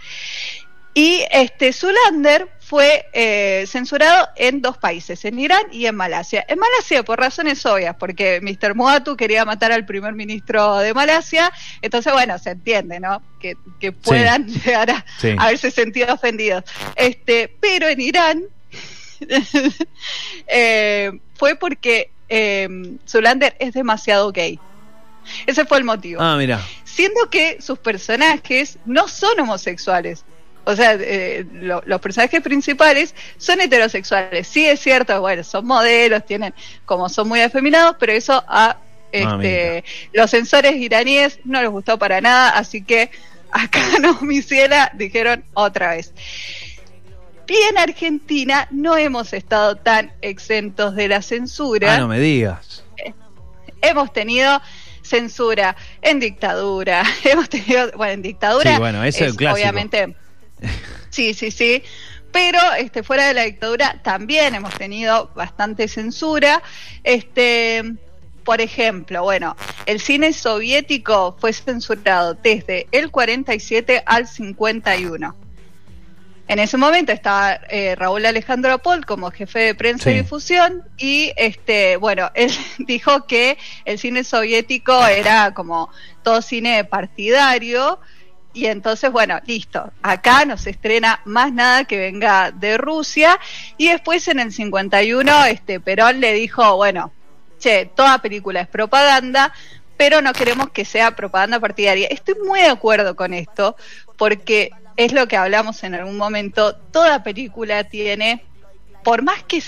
Y 0.94 1.24
este 1.32 1.74
Zulander 1.74 2.48
fue 2.72 3.06
eh, 3.12 3.66
censurado 3.68 4.30
en 4.38 4.62
dos 4.62 4.78
países, 4.78 5.25
en 5.25 5.38
Irán 5.40 5.63
y 5.74 5.88
en 5.88 5.96
Malasia. 5.96 6.46
En 6.48 6.58
Malasia 6.58 7.04
por 7.04 7.20
razones 7.20 7.66
obvias, 7.66 7.98
porque 8.00 8.40
Mr. 8.42 8.75
Muatu 8.75 9.18
quería 9.18 9.44
matar 9.44 9.74
al 9.74 9.86
primer 9.86 10.13
ministro 10.13 10.78
de 10.78 10.94
Malasia, 10.94 11.51
entonces 11.82 12.13
bueno, 12.13 12.40
se 12.40 12.51
entiende, 12.51 13.01
¿no? 13.01 13.22
Que, 13.42 13.58
que 13.78 13.92
puedan 13.92 14.48
llegar 14.63 14.90
a 14.90 15.06
Sí. 15.20 15.36
haberse 15.38 15.70
sentido 15.70 16.13
ofendidos. 16.13 16.63
Este, 16.96 17.54
pero 17.60 17.90
en 17.90 18.00
Irán 18.00 18.44
eh, 20.48 21.12
fue 21.36 21.56
porque 21.56 22.10
eh, 22.30 22.70
Zulander 23.06 23.54
es 23.60 23.74
demasiado 23.74 24.32
gay. 24.32 24.58
Ese 25.46 25.66
fue 25.66 25.78
el 25.78 25.84
motivo 25.84 26.22
Ah, 26.22 26.38
mira. 26.38 26.66
siendo 26.86 27.30
que 27.30 27.62
sus 27.62 27.78
personajes 27.80 28.78
no 28.86 29.10
son 29.10 29.42
homosexuales. 29.42 30.24
O 30.63 30.75
sea, 30.75 30.96
eh, 31.00 31.46
lo- 31.53 31.82
los 31.86 32.00
personajes 32.01 32.41
principales 32.41 33.15
son 33.38 33.60
heterosexuales. 33.62 34.48
Sí 34.48 34.65
es 34.68 34.80
cierto, 34.80 35.20
bueno, 35.20 35.44
son 35.44 35.65
modelos, 35.65 36.25
tienen 36.25 36.53
como 36.86 37.10
son 37.10 37.27
muy 37.27 37.41
afeminados, 37.41 37.96
pero 38.00 38.12
eso 38.13 38.44
a 38.48 38.77
este, 39.12 39.84
los 40.13 40.30
censores 40.32 40.75
iraníes 40.75 41.39
no 41.44 41.62
les 41.62 41.70
gustó 41.70 41.98
para 42.00 42.22
nada, 42.22 42.50
así 42.51 42.84
que 42.84 43.10
acá 43.51 43.82
no, 44.00 44.20
mi 44.22 44.41
ciela, 44.41 44.91
dijeron 44.94 45.44
otra 45.53 45.91
vez. 45.96 46.13
Y 47.48 47.56
en 47.70 47.77
Argentina 47.80 48.68
no 48.72 48.96
hemos 48.96 49.34
estado 49.34 49.75
tan 49.75 50.13
exentos 50.22 50.96
de 50.96 51.10
la 51.10 51.22
censura 51.22 51.96
Ah, 51.96 51.98
no 51.98 52.08
me 52.08 52.20
digas. 52.20 52.86
hemos 53.82 54.13
tenido 54.13 54.62
censura 55.01 55.75
en 56.01 56.20
dictadura, 56.22 57.03
hemos 57.25 57.50
tenido, 57.50 57.91
bueno, 57.98 58.13
en 58.13 58.22
dictadura 58.22 58.74
Sí, 58.75 58.80
bueno, 58.80 59.03
ese 59.03 59.25
es 59.25 59.34
clásico. 59.36 59.56
obviamente, 59.60 60.15
sí, 61.10 61.34
sí, 61.34 61.51
sí, 61.51 61.84
pero 62.32 62.60
este, 62.77 63.03
fuera 63.03 63.27
de 63.27 63.34
la 63.34 63.44
dictadura 63.44 64.00
también 64.03 64.56
hemos 64.56 64.74
tenido 64.75 65.32
bastante 65.36 65.88
censura, 65.88 66.62
este, 67.03 67.96
por 68.44 68.62
ejemplo, 68.62 69.24
bueno, 69.24 69.56
el 69.86 70.00
cine 70.00 70.34
soviético 70.34 71.36
fue 71.39 71.53
censurado 71.53 72.34
desde 72.36 72.88
el 72.91 73.12
47 73.12 74.03
al 74.06 74.27
51. 74.27 75.36
En 76.48 76.60
ese 76.60 76.75
momento 76.75 77.13
estaba 77.13 77.62
eh, 77.70 77.96
Raúl 77.96 78.25
Alejandro 78.25 78.80
Paul 78.80 79.06
como 79.06 79.32
jefe 79.32 79.60
de 79.60 79.75
prensa 79.75 80.12
y 80.12 80.15
difusión 80.15 80.84
y 80.98 81.32
este 81.38 81.96
bueno 81.96 82.30
él 82.36 82.51
dijo 82.80 83.25
que 83.25 83.58
el 83.86 83.98
cine 83.98 84.25
soviético 84.25 85.06
era 85.06 85.53
como 85.53 85.89
todo 86.24 86.41
cine 86.41 86.84
partidario 86.84 88.01
y 88.53 88.65
entonces 88.65 89.12
bueno 89.12 89.39
listo 89.46 89.91
acá 90.01 90.46
no 90.46 90.58
se 90.58 90.72
estrena 90.72 91.22
más 91.25 91.53
nada 91.53 91.86
que 91.86 91.98
venga 91.98 92.51
de 92.51 92.77
Rusia 92.77 93.39
y 93.77 93.89
después 93.89 94.27
en 94.27 94.39
el 94.39 94.51
51 94.51 95.46
este 95.46 95.79
Perón 95.79 96.20
le 96.20 96.34
dijo 96.34 96.75
bueno 96.75 97.12
che 97.60 97.86
toda 97.86 98.20
película 98.20 98.62
es 98.62 98.67
propaganda 98.67 99.53
pero 100.01 100.20
no 100.20 100.34
queremos 100.34 100.72
que 100.72 100.84
sea 100.84 101.12
propaganda 101.12 101.60
partidaria. 101.60 102.08
Estoy 102.08 102.34
muy 102.43 102.60
de 102.60 102.70
acuerdo 102.70 103.15
con 103.15 103.36
esto, 103.36 103.75
porque 104.17 104.72
es 104.98 105.13
lo 105.13 105.27
que 105.27 105.38
hablamos 105.38 105.84
en 105.84 105.93
algún 105.93 106.17
momento, 106.17 106.75
toda 106.75 107.22
película 107.22 107.84
tiene, 107.84 108.43
por 109.03 109.22
más 109.22 109.43
que 109.43 109.62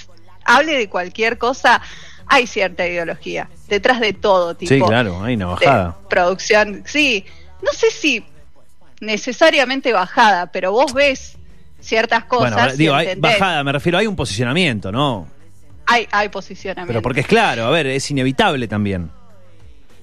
hable 0.44 0.76
de 0.76 0.90
cualquier 0.90 1.38
cosa, 1.38 1.84
hay 2.26 2.48
cierta 2.48 2.88
ideología 2.88 3.48
detrás 3.68 4.00
de 4.00 4.14
todo 4.14 4.56
tipo 4.56 4.74
Sí, 4.74 4.82
claro, 4.82 5.24
hay 5.24 5.36
una 5.36 5.54
de 5.54 5.92
producción. 6.10 6.82
Sí, 6.88 7.26
no 7.62 7.72
sé 7.72 7.92
si 7.92 8.26
necesariamente 9.04 9.92
bajada, 9.94 10.52
pero 10.52 10.72
vos 10.72 10.94
ves 10.94 11.38
ciertas 11.80 12.26
cosas. 12.26 12.54
Bueno, 12.54 12.76
digo, 12.76 12.96
hay, 12.96 13.16
bajada, 13.18 13.64
me 13.64 13.72
refiero, 13.72 13.98
hay 13.98 14.08
un 14.08 14.16
posicionamiento, 14.16 14.92
¿no? 14.92 15.28
hay, 15.86 16.08
hay 16.12 16.30
posicionamiento. 16.30 16.88
Pero 16.88 17.02
porque 17.02 17.20
es 17.20 17.28
claro, 17.28 17.66
a 17.66 17.70
ver, 17.70 17.88
es 17.88 18.10
inevitable 18.10 18.68
también. 18.68 19.10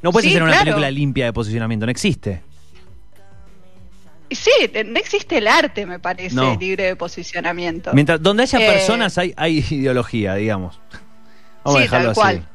No 0.02 0.12
puedes 0.12 0.26
Sí, 0.28 0.30
hacer 0.34 0.42
una 0.42 0.52
claro. 0.52 0.64
película 0.64 0.90
limpia 0.90 1.24
de 1.26 1.32
posicionamiento, 1.32 1.86
no 1.86 1.90
existe. 1.92 2.42
Sí, 4.30 4.50
no 4.86 4.98
existe 5.00 5.38
el 5.38 5.48
arte, 5.48 5.86
me 5.86 5.98
parece, 5.98 6.36
No. 6.36 6.56
libre 6.56 6.84
de 6.84 6.96
posicionamiento. 6.96 7.90
Mientras 7.94 8.22
donde 8.22 8.44
haya 8.44 8.60
Eh, 8.60 8.72
personas 8.72 9.18
hay, 9.18 9.34
hay 9.36 9.58
ideología, 9.70 10.34
digamos. 10.36 10.78
Vamos 11.64 11.78
a 11.80 11.82
dejarlo 11.82 12.12
tal 12.12 12.12
así. 12.12 12.20
cual. 12.38 12.48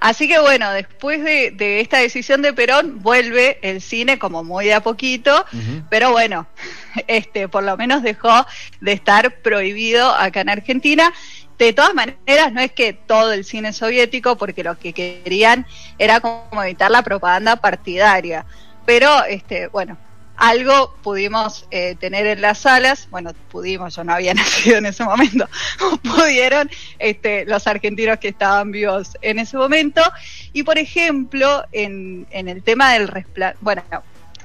Así 0.00 0.28
que 0.28 0.38
bueno, 0.38 0.70
después 0.72 1.22
de, 1.24 1.50
de 1.50 1.80
esta 1.80 1.98
decisión 1.98 2.42
de 2.42 2.52
Perón, 2.52 3.02
vuelve 3.02 3.58
el 3.62 3.80
cine 3.80 4.18
como 4.18 4.44
muy 4.44 4.66
de 4.66 4.74
a 4.74 4.80
poquito, 4.80 5.44
pero 5.90 6.12
bueno, 6.12 6.46
este, 7.06 7.48
por 7.48 7.64
lo 7.64 7.76
menos 7.76 8.02
dejó 8.02 8.46
de 8.80 8.92
estar 8.92 9.40
prohibido 9.42 10.14
acá 10.14 10.40
en 10.42 10.50
Argentina. 10.50 11.12
De 11.58 11.72
todas 11.72 11.92
maneras, 11.92 12.52
no 12.52 12.60
es 12.60 12.70
que 12.70 12.92
todo 12.92 13.32
el 13.32 13.44
cine 13.44 13.72
soviético, 13.72 14.36
porque 14.36 14.62
lo 14.62 14.78
que 14.78 14.92
querían 14.92 15.66
era 15.98 16.20
como 16.20 16.62
evitar 16.62 16.90
la 16.90 17.02
propaganda 17.02 17.56
partidaria. 17.56 18.46
Pero, 18.86 19.24
este, 19.24 19.66
bueno, 19.66 19.98
algo 20.38 20.94
pudimos 21.02 21.66
eh, 21.70 21.96
tener 21.98 22.26
en 22.26 22.40
las 22.40 22.58
salas, 22.58 23.08
bueno, 23.10 23.32
pudimos, 23.50 23.96
yo 23.96 24.04
no 24.04 24.12
había 24.14 24.32
nacido 24.34 24.78
en 24.78 24.86
ese 24.86 25.04
momento, 25.04 25.48
pudieron 26.02 26.70
este, 26.98 27.44
los 27.44 27.66
argentinos 27.66 28.18
que 28.18 28.28
estaban 28.28 28.70
vivos 28.70 29.16
en 29.20 29.38
ese 29.40 29.56
momento. 29.56 30.00
Y 30.52 30.62
por 30.62 30.78
ejemplo, 30.78 31.64
en, 31.72 32.26
en 32.30 32.48
el 32.48 32.62
tema 32.62 32.92
del 32.94 33.08
resplandor, 33.08 33.58
bueno, 33.60 33.82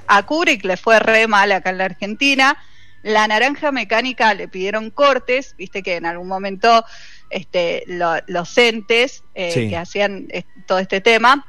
a 0.06 0.22
Kubrick 0.24 0.64
le 0.64 0.76
fue 0.76 0.98
re 0.98 1.26
mal 1.26 1.50
acá 1.52 1.70
en 1.70 1.78
la 1.78 1.84
Argentina. 1.86 2.56
La 3.02 3.28
naranja 3.28 3.70
mecánica 3.70 4.34
le 4.34 4.48
pidieron 4.48 4.90
cortes, 4.90 5.54
viste 5.56 5.82
que 5.82 5.96
en 5.96 6.06
algún 6.06 6.26
momento 6.26 6.84
este, 7.30 7.84
lo- 7.86 8.20
los 8.26 8.56
entes 8.58 9.22
eh, 9.34 9.50
Sí. 9.52 9.68
que 9.68 9.76
hacían 9.76 10.26
eh, 10.30 10.44
todo 10.66 10.78
este 10.78 11.00
tema, 11.00 11.46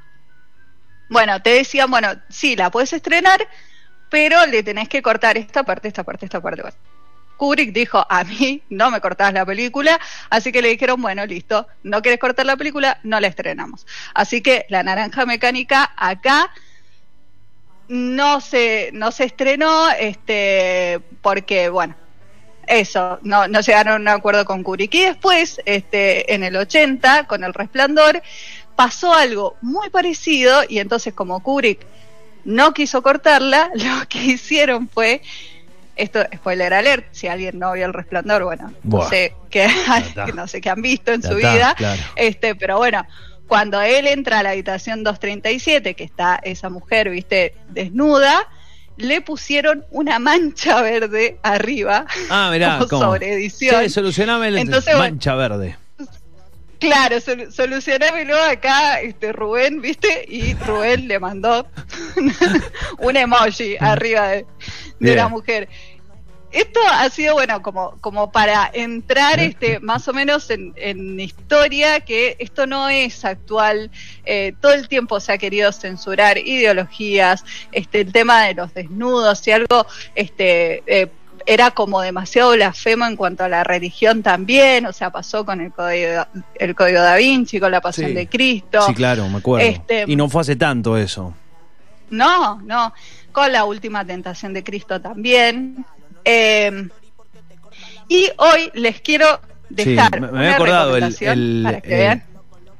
bueno, 1.09 1.41
te 1.41 1.51
decían, 1.51 1.89
bueno, 1.91 2.09
sí, 2.29 2.55
la 2.55 2.71
puedes 2.71 2.91
estrenar, 2.93 3.47
pero 4.09 4.45
le 4.45 4.63
tenés 4.63 4.89
que 4.89 5.01
cortar 5.01 5.37
esta 5.37 5.63
parte, 5.63 5.87
esta 5.87 6.03
parte, 6.03 6.25
esta 6.25 6.41
parte. 6.41 6.63
Kubrick 7.37 7.73
dijo, 7.73 8.05
a 8.09 8.23
mí 8.23 8.61
no 8.69 8.91
me 8.91 9.01
cortás 9.01 9.33
la 9.33 9.45
película, 9.45 9.99
así 10.29 10.51
que 10.51 10.61
le 10.61 10.69
dijeron, 10.69 11.01
bueno, 11.01 11.25
listo, 11.25 11.67
no 11.83 12.01
quieres 12.01 12.19
cortar 12.19 12.45
la 12.45 12.55
película, 12.55 12.99
no 13.03 13.19
la 13.19 13.27
estrenamos. 13.27 13.85
Así 14.13 14.41
que 14.41 14.65
la 14.69 14.83
naranja 14.83 15.25
mecánica 15.25 15.91
acá 15.97 16.51
no 17.87 18.41
se, 18.41 18.89
no 18.93 19.11
se 19.11 19.25
estrenó, 19.25 19.89
este, 19.91 21.01
porque, 21.21 21.69
bueno, 21.69 21.95
eso, 22.67 23.19
no, 23.21 23.47
no 23.47 23.59
llegaron 23.61 23.93
a 23.93 23.97
un 23.97 24.07
acuerdo 24.07 24.45
con 24.45 24.63
Kubrick. 24.63 24.93
Y 24.95 25.05
después, 25.05 25.61
este, 25.65 26.33
en 26.33 26.43
el 26.43 26.55
80, 26.55 27.27
con 27.27 27.43
El 27.43 27.53
Resplandor, 27.53 28.23
pasó 28.75 29.13
algo 29.13 29.55
muy 29.61 29.89
parecido, 29.89 30.63
y 30.67 30.79
entonces 30.79 31.13
como 31.13 31.41
Kubrick 31.43 31.85
no 32.45 32.73
quiso 32.73 33.01
cortarla, 33.01 33.69
lo 33.75 34.07
que 34.07 34.19
hicieron 34.23 34.87
fue, 34.89 35.21
esto, 35.95 36.19
spoiler 36.35 36.73
alert, 36.73 37.05
si 37.11 37.27
alguien 37.27 37.59
no 37.59 37.73
vio 37.73 37.85
El 37.85 37.93
Resplandor, 37.93 38.43
bueno, 38.45 38.73
Buah. 38.83 39.03
no 39.03 39.09
sé 39.09 39.33
qué, 39.49 39.67
no 40.35 40.47
sé 40.47 40.61
qué 40.61 40.69
han 40.69 40.81
visto 40.81 41.11
en 41.11 41.21
Ya 41.21 41.29
su 41.29 41.37
está, 41.37 41.53
vida, 41.53 41.73
claro. 41.75 42.01
este, 42.15 42.55
pero 42.55 42.77
bueno, 42.77 43.05
cuando 43.47 43.81
él 43.81 44.07
entra 44.07 44.39
a 44.39 44.43
la 44.43 44.51
habitación 44.51 45.03
237, 45.03 45.93
que 45.93 46.03
está 46.03 46.39
esa 46.43 46.69
mujer, 46.69 47.09
viste, 47.09 47.53
desnuda, 47.69 48.47
le 48.97 49.21
pusieron 49.21 49.85
una 49.91 50.19
mancha 50.19 50.81
verde 50.81 51.37
arriba, 51.43 52.05
Ah, 52.29 52.49
mirá, 52.51 52.75
como 52.79 52.89
¿cómo? 52.89 53.01
sobre 53.03 53.33
edición. 53.33 53.83
Sí, 53.83 53.89
solucioname 53.89 54.47
el 54.47 54.57
Entonces, 54.57 54.95
bueno, 54.95 55.11
mancha 55.13 55.35
verde. 55.35 55.77
Claro, 56.79 57.19
sol- 57.21 57.51
solucionámelo 57.51 58.39
acá, 58.41 58.99
este 59.01 59.31
Rubén, 59.31 59.81
¿viste? 59.81 60.25
Y 60.27 60.53
Rubén 60.55 61.07
le 61.07 61.19
mandó 61.19 61.67
un 62.99 63.15
emoji 63.15 63.77
arriba 63.79 64.29
de, 64.29 64.45
la 64.99 65.27
mujer. 65.27 65.69
Esto 66.51 66.79
ha 66.89 67.09
sido, 67.09 67.33
bueno, 67.33 67.61
como, 67.61 67.97
como 67.99 68.31
para 68.31 68.69
entrar 68.73 69.39
este, 69.41 69.79
más 69.81 70.07
o 70.07 70.13
menos 70.13 70.49
en, 70.49 70.73
en 70.77 71.19
historia, 71.19 71.99
que 71.99 72.37
esto 72.39 72.65
no 72.65 72.87
es 72.87 73.25
actual. 73.25 73.91
Eh, 74.25 74.53
todo 74.61 74.73
el 74.73 74.87
tiempo 74.87 75.19
se 75.19 75.33
ha 75.33 75.37
querido 75.37 75.71
censurar 75.73 76.37
ideologías, 76.37 77.43
este, 77.73 78.01
el 78.01 78.13
tema 78.13 78.43
de 78.45 78.53
los 78.53 78.73
desnudos, 78.73 79.39
si 79.39 79.51
algo 79.51 79.85
este, 80.15 80.81
eh, 80.87 81.09
era 81.45 81.71
como 81.71 82.01
demasiado 82.01 82.51
blasfemo 82.51 83.05
en 83.05 83.15
cuanto 83.15 83.43
a 83.43 83.49
la 83.49 83.63
religión 83.63 84.23
también, 84.23 84.85
o 84.85 84.93
sea, 84.93 85.11
pasó 85.11 85.45
con 85.45 85.61
el 85.61 85.71
código, 85.71 86.25
el 86.55 86.75
código 86.75 86.99
da 86.99 87.15
Vinci, 87.15 87.59
con 87.59 87.71
la 87.71 87.81
pasión 87.81 88.09
Sí. 88.09 88.13
de 88.15 88.27
Cristo. 88.27 88.81
Sí, 88.87 88.93
claro, 88.93 89.29
me 89.29 89.37
acuerdo. 89.37 89.67
Este- 89.67 90.05
Y 90.07 90.15
no 90.15 90.27
fue 90.29 90.41
hace 90.41 90.55
tanto 90.55 90.97
eso. 90.97 91.33
No, 92.09 92.61
no, 92.61 92.93
con 93.31 93.51
la 93.51 93.65
última 93.65 94.05
tentación 94.05 94.53
de 94.53 94.63
Cristo 94.63 94.99
también. 95.01 95.85
Eh, 96.23 96.87
y 98.07 98.27
hoy 98.37 98.71
les 98.73 99.01
quiero 99.01 99.39
dejar 99.69 100.11
sí, 100.13 100.19
me, 100.19 100.27
había 100.39 100.55
acordado 100.55 100.95
el, 100.97 101.61
para 101.63 101.81
que 101.81 101.89
vean 101.89 102.23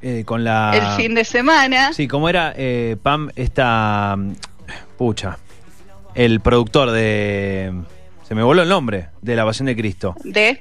eh, 0.02 0.22
con 0.24 0.44
la 0.44 0.72
el 0.96 1.02
fin 1.02 1.14
de 1.14 1.24
semana 1.24 1.92
Sí, 1.92 2.06
¿cómo 2.06 2.28
era 2.28 2.52
eh, 2.56 2.96
Pam 3.02 3.30
esta 3.34 4.16
pucha? 4.96 5.38
El 6.14 6.40
productor 6.40 6.90
de 6.92 7.72
se 8.26 8.34
me 8.34 8.42
voló 8.42 8.62
el 8.62 8.68
nombre 8.68 9.08
de 9.22 9.36
La 9.36 9.44
Pasión 9.44 9.66
de 9.66 9.76
Cristo. 9.76 10.14
de 10.24 10.60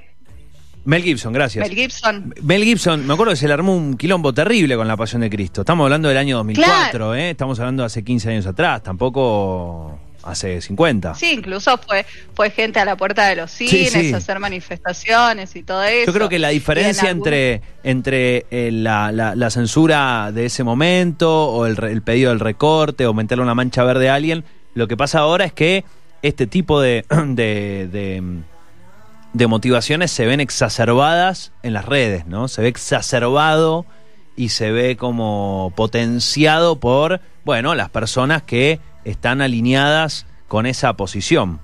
Mel 0.86 1.02
Gibson, 1.02 1.34
gracias. 1.34 1.68
Mel 1.68 1.76
Gibson. 1.76 2.34
Mel 2.44 2.64
Gibson, 2.64 3.08
me 3.08 3.14
acuerdo 3.14 3.32
que 3.34 3.38
se 3.38 3.48
le 3.48 3.54
armó 3.56 3.76
un 3.76 3.98
quilombo 3.98 4.34
terrible 4.34 4.76
con 4.76 4.88
La 4.88 4.96
Pasión 4.96 5.22
de 5.22 5.32
Cristo. 5.32 5.62
Estamos 5.62 5.86
hablando 5.86 6.10
del 6.10 6.18
año 6.20 6.38
2004, 6.38 7.16
¿eh? 7.16 7.32
Estamos 7.32 7.60
hablando 7.60 7.82
de 7.82 7.88
hace 7.88 8.04
15 8.04 8.30
años 8.30 8.46
atrás, 8.46 8.84
tampoco 8.84 10.00
hace 10.22 10.62
50. 10.62 11.16
Sí, 11.16 11.34
incluso 11.34 11.76
fue, 11.80 12.06
fue 12.36 12.52
gente 12.52 12.80
a 12.80 12.86
la 12.86 12.96
puerta 12.98 13.28
de 13.28 13.36
los 13.36 13.50
cines 13.52 13.92
sí. 13.92 14.14
a 14.14 14.18
hacer 14.18 14.40
manifestaciones 14.40 15.56
y 15.56 15.64
todo 15.64 15.84
eso. 15.84 16.06
Yo 16.06 16.14
creo 16.14 16.30
que 16.30 16.38
la 16.40 16.50
diferencia 16.50 17.10
en 17.10 17.18
entre, 17.18 17.62
entre 17.84 18.46
eh, 18.52 18.70
la, 18.72 19.12
la- 19.12 19.36
la 19.36 19.50
censura 19.50 20.32
de 20.32 20.46
ese 20.46 20.64
momento 20.64 21.48
o 21.50 21.66
el, 21.66 21.84
el 21.84 22.02
pedido 22.04 22.30
del 22.30 22.40
recorte 22.40 23.08
o 23.08 23.14
meterle 23.16 23.44
una 23.44 23.56
mancha 23.56 23.84
verde 23.84 24.10
a 24.10 24.16
alguien, 24.16 24.44
lo 24.76 24.88
que 24.88 24.98
pasa 24.98 25.20
ahora 25.20 25.46
es 25.46 25.54
que 25.54 25.84
este 26.22 26.48
tipo 26.48 26.80
de, 26.82 27.06
de, 27.10 28.42
de, 29.34 29.48
motivaciones 29.48 30.12
se 30.12 30.26
ven 30.26 30.40
exacerbadas 30.40 31.52
en 31.64 31.74
las 31.74 31.86
redes, 31.86 32.26
¿no? 32.26 32.48
Se 32.48 32.62
ve 32.62 32.68
exacerbado 32.68 33.86
y 34.36 34.50
se 34.50 34.72
ve 34.72 34.98
como 34.98 35.72
potenciado 35.76 36.80
por, 36.80 37.22
bueno, 37.44 37.76
las 37.76 37.90
personas 37.90 38.44
que 38.44 38.80
están 39.04 39.42
alineadas 39.42 40.26
con 40.48 40.66
esa 40.66 40.94
posición. 40.94 41.60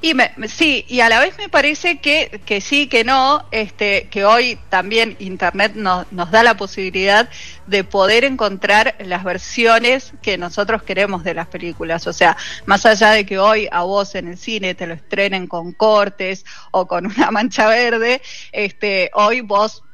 Y 0.00 0.14
me, 0.14 0.32
sí, 0.48 0.84
y 0.88 1.00
a 1.00 1.08
la 1.08 1.20
vez 1.20 1.36
me 1.38 1.48
parece 1.48 1.98
que, 1.98 2.40
que 2.44 2.60
sí, 2.60 2.86
que 2.86 3.04
no, 3.04 3.46
este, 3.50 4.08
que 4.10 4.24
hoy 4.24 4.58
también 4.68 5.16
Internet 5.18 5.72
nos, 5.74 6.10
nos 6.12 6.30
da 6.30 6.42
la 6.42 6.56
posibilidad 6.56 7.28
de 7.66 7.84
poder 7.84 8.24
encontrar 8.24 8.96
las 9.00 9.24
versiones 9.24 10.12
que 10.22 10.38
nosotros 10.38 10.82
queremos 10.82 11.24
de 11.24 11.34
las 11.34 11.48
películas. 11.48 12.06
O 12.06 12.12
sea, 12.12 12.36
más 12.66 12.86
allá 12.86 13.10
de 13.10 13.26
que 13.26 13.38
hoy 13.38 13.68
a 13.70 13.82
vos 13.82 14.14
en 14.14 14.28
el 14.28 14.38
cine 14.38 14.74
te 14.74 14.86
lo 14.86 14.94
estrenen 14.94 15.46
con 15.46 15.72
cortes 15.72 16.44
o 16.70 16.86
con 16.86 17.06
una 17.06 17.30
mancha 17.30 17.68
verde, 17.68 18.22
este, 18.52 19.10
hoy 19.14 19.40
vos 19.40 19.84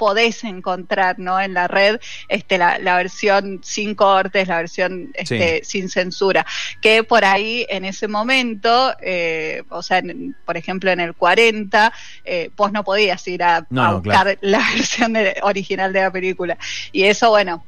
podés 0.00 0.44
encontrar 0.44 1.18
¿no? 1.18 1.38
en 1.38 1.52
la 1.52 1.68
red 1.68 2.00
este, 2.28 2.56
la, 2.56 2.78
la 2.78 2.96
versión 2.96 3.60
sin 3.62 3.94
cortes, 3.94 4.48
la 4.48 4.56
versión 4.56 5.10
este, 5.14 5.60
sin 5.62 5.90
censura, 5.90 6.46
que 6.80 7.04
por 7.04 7.22
ahí 7.26 7.66
en 7.68 7.84
ese 7.84 8.08
momento, 8.08 8.94
eh, 9.02 9.62
o 9.68 9.82
sea, 9.82 9.98
en- 9.98 10.34
por 10.46 10.56
ejemplo 10.56 10.90
en 10.90 11.00
el 11.00 11.12
40, 11.14 11.92
eh, 12.24 12.48
vos 12.56 12.72
no 12.72 12.82
podías 12.82 13.28
ir 13.28 13.42
a, 13.42 13.66
No, 13.68 13.82
a 13.84 13.88
no, 13.88 13.94
buscar 14.00 14.22
claro. 14.24 14.38
la 14.40 14.58
versión 14.74 15.12
de- 15.12 15.36
original 15.42 15.92
de 15.92 16.00
la 16.00 16.10
película. 16.10 16.56
Y 16.92 17.04
eso, 17.04 17.28
bueno, 17.28 17.62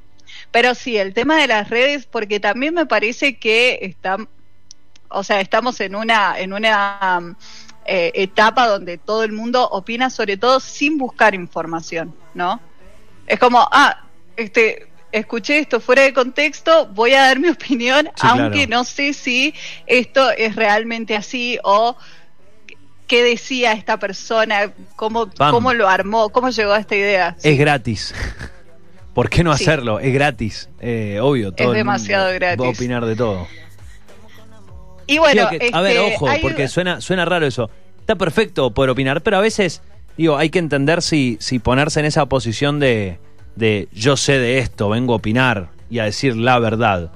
pero 0.51 0.75
sí, 0.75 0.97
el 0.97 1.13
tema 1.13 1.37
de 1.39 1.47
las 1.49 1.69
redes, 1.69 2.07
porque 2.07 2.41
también 2.41 2.73
me 2.75 2.87
parece 2.87 3.37
que 3.39 3.79
están, 3.83 4.27
o 5.11 5.23
sea, 5.23 5.41
estamos 5.41 5.79
en 5.81 5.95
una, 5.95 6.39
en 6.39 6.53
una 6.55 7.19
um, 7.21 7.35
eh, 7.85 8.13
etapa 8.15 8.69
donde 8.69 8.97
todo 8.97 9.25
el 9.25 9.33
mundo 9.33 9.69
opina 9.69 10.09
sobre 10.09 10.37
todo 10.37 10.61
sin 10.61 10.99
buscar 10.99 11.35
información, 11.35 12.15
¿no? 12.35 12.61
Es 13.27 13.39
como, 13.39 13.67
ah, 13.71 14.03
este, 14.37 14.89
escuché 15.13 15.59
esto 15.59 15.81
fuera 15.81 16.03
de 16.03 16.13
contexto, 16.13 16.87
voy 16.87 17.13
a 17.15 17.23
dar 17.23 17.39
mi 17.39 17.49
opinión, 17.51 18.07
Sí, 18.17 18.27
aunque 18.29 18.67
claro. 18.67 18.71
no 18.71 18.85
sé 18.85 19.13
si 19.13 19.55
esto 19.87 20.31
es 20.31 20.57
realmente 20.57 21.15
así 21.17 21.59
o 21.65 21.97
qué 23.07 23.23
decía 23.23 23.73
esta 23.73 23.99
persona, 23.99 24.73
cómo, 24.97 25.31
cómo 25.37 25.75
lo 25.75 25.89
armó, 25.89 26.31
cómo 26.31 26.49
llegó 26.51 26.73
a 26.73 26.79
esta 26.79 26.95
idea. 26.97 27.37
Es 27.43 27.59
gratis. 27.59 28.15
¿Por 29.15 29.29
qué 29.29 29.45
no 29.45 29.55
Sí. 29.55 29.65
hacerlo? 29.65 30.01
Es 30.01 30.15
gratis. 30.15 30.71
Eh, 30.81 31.19
obvio, 31.21 31.53
todo 31.53 31.73
el 31.73 31.77
demasiado 31.77 32.25
mundo 32.27 32.39
gratis. 32.39 32.63
Va 32.63 32.67
a 32.67 32.71
opinar 32.71 33.05
de 33.05 33.15
todo. 33.17 33.47
Y 35.07 35.19
bueno, 35.19 35.49
a 35.73 35.81
ver, 35.83 35.97
este, 35.97 36.15
ojo, 36.15 36.29
hay- 36.29 36.41
porque 36.41 36.69
suena, 36.69 37.01
suena 37.03 37.25
raro 37.27 37.47
eso. 37.47 37.69
Está 38.01 38.15
perfecto 38.17 38.73
poder 38.73 38.91
opinar, 38.91 39.23
pero 39.23 39.37
a 39.37 39.41
veces, 39.41 39.83
digo, 40.17 40.37
hay 40.37 40.51
que 40.51 40.59
entender 40.59 41.03
si, 41.03 41.37
si 41.41 41.59
ponerse 41.59 42.01
en 42.01 42.07
esa 42.07 42.27
posición 42.27 42.79
de, 42.81 43.19
de 43.57 43.89
yo 43.93 44.17
sé 44.17 44.39
de 44.39 44.59
esto, 44.59 44.89
vengo 44.89 45.13
a 45.13 45.17
opinar 45.17 45.69
y 45.91 45.99
a 45.99 46.05
decir 46.05 46.37
la 46.37 46.59
verdad. 46.59 47.11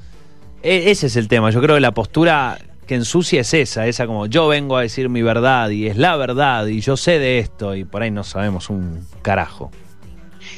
E- 0.63 0.91
ese 0.91 1.07
es 1.07 1.17
el 1.17 1.29
tema. 1.29 1.51
Yo 1.51 1.61
creo 1.61 1.77
que 1.77 1.81
la 1.81 1.93
postura 1.93 2.59
que 2.87 2.95
ensucia 2.95 3.41
es 3.41 3.53
esa, 3.53 3.87
esa 3.87 4.07
como 4.07 4.27
yo 4.27 4.47
vengo 4.47 4.77
a 4.77 4.83
decir 4.83 5.09
mi 5.09 5.21
verdad 5.23 5.71
y 5.71 5.89
es 5.89 5.97
la 5.97 6.17
verdad 6.17 6.67
y 6.67 6.81
yo 6.81 6.97
sé 6.97 7.19
de 7.19 7.41
esto 7.41 7.75
y 7.75 7.85
por 7.85 8.03
ahí 8.03 8.11
no 8.13 8.23
sabemos 8.23 8.71
un 8.71 9.05
carajo. 9.23 9.73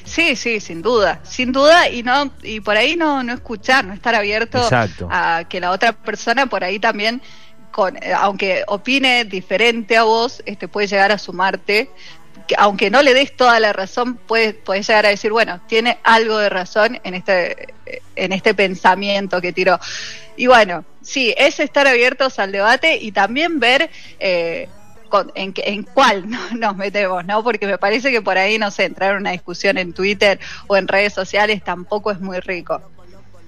Sí, 0.05 0.37
sí, 0.37 0.61
sin 0.61 0.83
duda, 0.83 1.21
sin 1.23 1.53
duda, 1.53 1.89
y 1.89 2.03
no, 2.03 2.31
y 2.43 2.61
por 2.61 2.77
ahí 2.77 2.97
no, 2.97 3.23
no 3.23 3.33
escuchar, 3.33 3.85
no 3.85 3.93
estar 3.95 4.15
abierto 4.15 4.59
Exacto. 4.59 5.09
a 5.11 5.45
que 5.49 5.61
la 5.61 5.71
otra 5.71 5.93
persona 5.93 6.47
por 6.47 6.65
ahí 6.65 6.79
también, 6.79 7.23
con, 7.71 7.97
eh, 7.97 8.13
aunque 8.15 8.65
opine 8.67 9.25
diferente 9.25 9.97
a 9.97 10.03
vos, 10.05 10.43
este 10.47 10.69
puede 10.69 10.87
llegar 10.87 11.13
a 11.13 11.19
sumarte, 11.19 11.91
que 12.47 12.55
aunque 12.59 12.91
no 12.91 13.03
le 13.03 13.15
des 13.15 13.37
toda 13.37 13.59
la 13.61 13.73
razón, 13.73 14.17
puedes, 14.17 14.55
puedes 14.55 14.87
llegar 14.87 15.07
a 15.07 15.11
decir, 15.11 15.33
bueno, 15.33 15.61
tiene 15.67 15.99
algo 16.05 16.39
de 16.39 16.49
razón 16.49 17.01
en 17.05 17.15
este, 17.15 17.75
en 18.17 18.33
este 18.33 18.55
pensamiento 18.55 19.41
que 19.41 19.53
tiró. 19.53 19.79
Y 20.37 20.47
bueno, 20.47 20.85
sí, 21.03 21.35
es 21.37 21.59
estar 21.61 21.87
abiertos 21.87 22.39
al 22.39 22.53
debate 22.53 22.97
y 23.01 23.13
también 23.13 23.59
ver 23.61 23.91
eh, 24.21 24.69
con- 25.09 25.33
en, 25.35 25.53
en 25.57 25.83
cuál 25.83 26.29
no- 26.31 26.51
nos 26.57 26.77
metemos, 26.77 27.25
¿no? 27.25 27.43
Porque 27.43 27.67
me 27.67 27.79
parece 27.79 28.11
que 28.11 28.23
por 28.23 28.39
ahí, 28.39 28.59
no 28.59 28.71
sé, 28.71 28.85
entrar 28.85 29.13
en 29.13 29.19
una 29.19 29.33
discusión 29.33 29.79
en 29.79 29.93
Twitter 29.93 30.39
o 30.67 30.77
en 30.77 30.87
redes 30.89 31.13
sociales 31.15 31.63
tampoco 31.65 32.11
es 32.11 32.21
muy 32.21 32.41
rico. 32.41 32.81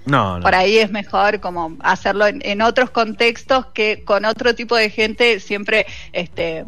No, 0.05 0.37
no. 0.37 0.43
Por 0.43 0.55
ahí 0.55 0.79
es 0.79 0.89
mejor 0.89 1.39
como 1.39 1.77
hacerlo 1.81 2.25
en, 2.25 2.41
en 2.43 2.61
otros 2.63 2.89
contextos 2.89 3.67
que 3.67 4.03
con 4.03 4.25
otro 4.25 4.55
tipo 4.55 4.75
de 4.75 4.89
gente 4.89 5.39
siempre 5.39 5.85
este, 6.11 6.65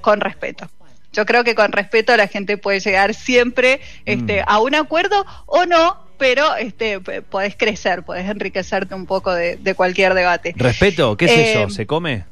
con 0.00 0.20
respeto. 0.20 0.68
Yo 1.12 1.26
creo 1.26 1.44
que 1.44 1.54
con 1.54 1.72
respeto 1.72 2.16
la 2.16 2.26
gente 2.28 2.56
puede 2.58 2.80
llegar 2.80 3.14
siempre 3.14 3.80
este, 4.06 4.40
Mm. 4.40 4.44
a 4.46 4.60
un 4.60 4.74
acuerdo 4.74 5.24
o 5.46 5.66
no, 5.66 5.96
pero 6.18 6.54
este, 6.56 7.00
podés 7.00 7.56
crecer, 7.56 8.02
podés 8.04 8.28
enriquecerte 8.30 8.94
un 8.94 9.06
poco 9.06 9.32
de, 9.32 9.56
de 9.56 9.74
cualquier 9.74 10.14
debate. 10.14 10.54
¿Respeto? 10.56 11.16
¿Qué 11.16 11.24
es 11.26 11.30
Eh, 11.32 11.52
eso? 11.62 11.70
¿Se 11.70 11.86
come? 11.86 12.24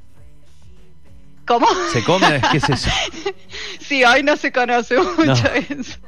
¿Cómo? 1.46 1.66
¿Se 1.92 2.02
come? 2.04 2.40
¿Qué 2.52 2.58
es 2.58 2.68
eso? 2.68 2.90
Sí, 3.80 4.04
hoy 4.04 4.22
no 4.22 4.36
se 4.36 4.52
conoce 4.52 4.96
mucho 4.96 5.24
No. 5.24 5.34
eso. 5.34 5.98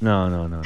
No, 0.00 0.28
no, 0.28 0.48
no. 0.48 0.58
no. 0.58 0.62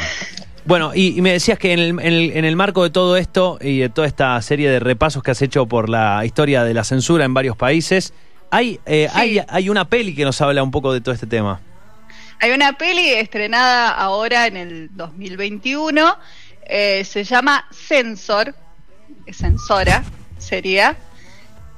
Bueno, 0.65 0.91
y, 0.95 1.17
y 1.17 1.23
me 1.23 1.31
decías 1.33 1.59
que 1.59 1.73
en 1.73 1.79
el, 1.79 1.89
en, 1.91 2.01
el, 2.01 2.33
en 2.37 2.45
el 2.45 2.57
marco 2.57 2.83
de 2.83 2.91
todo 2.91 3.17
esto 3.17 3.59
y 3.61 3.79
de 3.79 3.89
toda 3.89 4.07
esta 4.09 4.41
serie 4.43 4.69
de 4.69 4.81
repasos 4.81 5.23
que 5.23 5.31
has 5.31 5.41
hecho 5.43 5.67
por 5.67 5.89
la 5.89 6.25
historia 6.25 6.65
de 6.65 6.75
la 6.75 6.83
censura 6.85 7.25
en 7.25 7.33
varios 7.33 7.57
países, 7.57 8.13
hay, 8.51 8.81
eh, 8.87 9.09
Sí. 9.13 9.19
hay, 9.19 9.41
hay 9.49 9.69
una 9.69 9.89
peli 9.89 10.15
que 10.15 10.25
nos 10.25 10.41
habla 10.41 10.63
un 10.63 10.71
poco 10.71 10.93
de 10.93 11.01
todo 11.01 11.15
este 11.15 11.27
tema. 11.27 11.61
Hay 12.41 12.53
una 12.53 12.73
peli 12.73 13.11
estrenada 13.11 13.91
ahora 13.91 14.47
en 14.47 14.57
el 14.57 14.89
2021, 14.97 16.17
eh, 16.65 17.05
se 17.05 17.25
llama 17.25 17.67
Censor, 17.71 18.55
censora 19.31 20.03
sería 20.39 20.97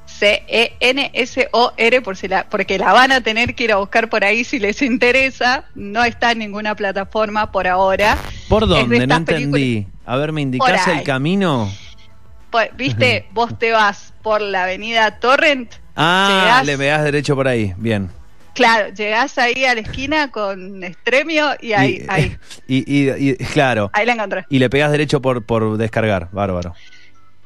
C-E-N-S-O-R, 0.05 2.01
por 2.01 2.15
si 2.17 2.27
la, 2.27 2.47
porque 2.49 2.77
la 2.77 2.93
van 2.93 3.11
a 3.11 3.21
tener 3.21 3.55
que 3.55 3.65
ir 3.65 3.71
a 3.71 3.77
buscar 3.77 4.09
por 4.09 4.23
ahí 4.23 4.43
si 4.43 4.59
les 4.59 4.81
interesa. 4.81 5.65
No 5.75 6.03
está 6.03 6.31
en 6.31 6.39
ninguna 6.39 6.75
plataforma 6.75 7.51
por 7.51 7.67
ahora. 7.67 8.17
¿Por 8.47 8.67
dónde? 8.67 9.05
No 9.07 9.15
entendí. 9.15 9.87
A 10.05 10.17
ver, 10.17 10.31
¿me 10.31 10.41
indicás 10.41 10.87
el 10.87 11.03
camino? 11.03 11.69
Pues, 12.51 12.69
Viste, 12.75 13.27
vos 13.31 13.57
te 13.57 13.71
vas 13.71 14.13
por 14.21 14.41
la 14.41 14.63
avenida 14.63 15.19
Torrent. 15.19 15.73
Ah, 15.95 16.61
le 16.65 16.77
pegas 16.77 17.03
derecho 17.03 17.35
por 17.35 17.47
ahí. 17.47 17.73
Bien. 17.77 18.09
Claro, 18.53 18.93
llegás 18.93 19.37
ahí 19.39 19.65
a 19.65 19.73
la 19.73 19.81
esquina 19.81 20.29
con 20.29 20.83
Extremio 20.83 21.55
y 21.59 21.73
ahí, 21.73 22.03
y, 22.03 22.05
ahí, 22.07 22.37
y, 22.67 22.77
y- 23.01 23.29
y- 23.31 23.35
claro. 23.37 23.89
ahí 23.93 24.05
la 24.05 24.13
encontré. 24.13 24.45
Y 24.49 24.59
le 24.59 24.69
pegas 24.69 24.91
derecho 24.91 25.21
por, 25.21 25.43
por 25.45 25.77
descargar. 25.77 26.29
Bárbaro. 26.31 26.75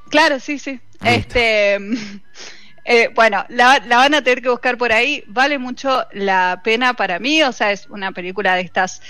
Claro, 0.10 0.40
sí, 0.40 0.60
sí. 0.60 0.80
Este, 1.04 1.76
eh, 2.86 3.10
bueno, 3.16 3.46
la, 3.50 3.82
la 3.88 3.98
van 3.98 4.16
a 4.16 4.22
tener 4.24 4.42
que 4.42 4.50
buscar 4.50 4.78
por 4.78 4.92
ahí. 4.92 5.24
Vale 5.28 5.58
mucho 5.58 6.06
la 6.12 6.60
pena 6.64 6.94
para 6.94 7.20
mí. 7.20 7.42
O 7.44 7.52
sea, 7.54 7.72
es 7.72 7.88
una 7.90 8.12
película 8.12 8.56
de 8.56 8.62
estas 8.62 9.02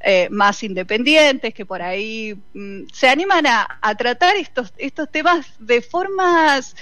eh, 0.00 0.28
más 0.30 0.62
independientes 0.62 1.52
que 1.52 1.66
por 1.66 1.82
ahí 1.82 2.34
mm, 2.54 2.84
se 2.92 3.08
animan 3.08 3.46
a, 3.46 3.78
a 3.80 3.94
tratar 3.94 4.36
estos, 4.36 4.72
estos 4.78 5.10
temas 5.10 5.46
de 5.58 5.82
formas 5.82 6.74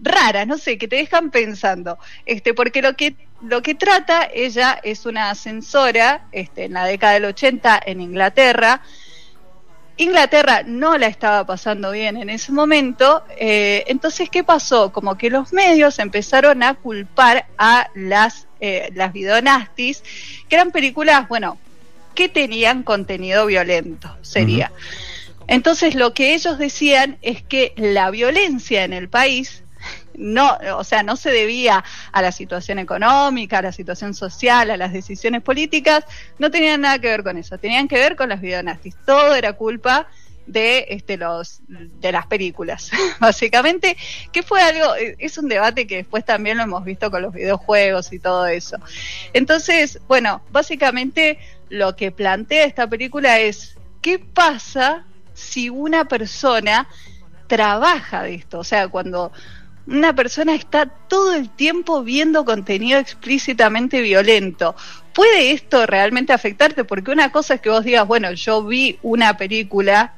raras, 0.00 0.46
no 0.46 0.58
sé, 0.58 0.78
que 0.78 0.88
te 0.88 0.96
dejan 0.96 1.30
pensando. 1.30 1.98
Este, 2.26 2.54
porque 2.54 2.82
lo 2.82 2.96
que 2.96 3.14
lo 3.40 3.62
que 3.62 3.74
trata 3.74 4.28
ella 4.32 4.80
es 4.82 5.06
una 5.06 5.30
ascensora 5.30 6.26
este, 6.32 6.64
en 6.64 6.72
la 6.72 6.84
década 6.84 7.14
del 7.14 7.26
80 7.26 7.80
en 7.86 8.00
Inglaterra. 8.00 8.82
Inglaterra 9.96 10.62
no 10.64 10.96
la 10.96 11.08
estaba 11.08 11.44
pasando 11.44 11.90
bien 11.90 12.16
en 12.16 12.30
ese 12.30 12.52
momento, 12.52 13.24
eh, 13.36 13.84
entonces 13.88 14.30
¿qué 14.30 14.44
pasó? 14.44 14.92
Como 14.92 15.18
que 15.18 15.28
los 15.28 15.52
medios 15.52 15.98
empezaron 15.98 16.62
a 16.62 16.74
culpar 16.74 17.46
a 17.58 17.90
las, 17.94 18.46
eh, 18.60 18.90
las 18.94 19.12
videonastis, 19.12 20.04
que 20.48 20.54
eran 20.54 20.70
películas, 20.70 21.28
bueno, 21.28 21.58
que 22.14 22.28
tenían 22.28 22.84
contenido 22.84 23.46
violento, 23.46 24.16
sería. 24.22 24.70
Entonces 25.48 25.96
lo 25.96 26.14
que 26.14 26.34
ellos 26.34 26.58
decían 26.58 27.18
es 27.22 27.42
que 27.42 27.72
la 27.76 28.10
violencia 28.10 28.84
en 28.84 28.92
el 28.92 29.08
país 29.08 29.64
no, 30.18 30.58
o 30.76 30.84
sea, 30.84 31.02
no 31.02 31.16
se 31.16 31.30
debía 31.30 31.84
a 32.12 32.22
la 32.22 32.32
situación 32.32 32.78
económica, 32.78 33.58
a 33.58 33.62
la 33.62 33.72
situación 33.72 34.14
social, 34.14 34.70
a 34.70 34.76
las 34.76 34.92
decisiones 34.92 35.42
políticas, 35.42 36.04
no 36.38 36.50
tenían 36.50 36.80
nada 36.80 36.98
que 36.98 37.08
ver 37.08 37.22
con 37.22 37.38
eso, 37.38 37.56
tenían 37.58 37.88
que 37.88 37.96
ver 37.96 38.16
con 38.16 38.28
las 38.28 38.40
videonastis. 38.40 38.96
Todo 39.06 39.34
era 39.34 39.52
culpa 39.52 40.08
de 40.48 40.86
este 40.88 41.18
los 41.18 41.60
de 41.68 42.10
las 42.10 42.26
películas 42.26 42.90
básicamente 43.20 43.98
que 44.32 44.42
fue 44.42 44.62
algo 44.62 44.94
es 44.96 45.36
un 45.36 45.46
debate 45.46 45.86
que 45.86 45.96
después 45.96 46.24
también 46.24 46.56
lo 46.56 46.62
hemos 46.62 46.84
visto 46.84 47.10
con 47.10 47.20
los 47.20 47.34
videojuegos 47.34 48.14
y 48.14 48.18
todo 48.18 48.46
eso 48.46 48.78
entonces 49.34 50.00
bueno 50.08 50.40
básicamente 50.50 51.38
lo 51.68 51.96
que 51.96 52.12
plantea 52.12 52.64
esta 52.64 52.86
película 52.86 53.38
es 53.38 53.76
qué 54.00 54.18
pasa 54.18 55.04
si 55.34 55.68
una 55.68 56.06
persona 56.06 56.88
trabaja 57.46 58.22
de 58.22 58.36
esto 58.36 58.60
o 58.60 58.64
sea 58.64 58.88
cuando 58.88 59.32
una 59.88 60.14
persona 60.14 60.54
está 60.54 60.86
todo 60.86 61.34
el 61.34 61.48
tiempo 61.48 62.02
viendo 62.02 62.44
contenido 62.44 62.98
explícitamente 62.98 64.02
violento. 64.02 64.76
¿Puede 65.14 65.52
esto 65.52 65.86
realmente 65.86 66.32
afectarte? 66.32 66.84
Porque 66.84 67.10
una 67.10 67.32
cosa 67.32 67.54
es 67.54 67.60
que 67.62 67.70
vos 67.70 67.84
digas, 67.84 68.06
bueno, 68.06 68.30
yo 68.32 68.62
vi 68.64 68.98
una 69.02 69.36
película 69.38 70.14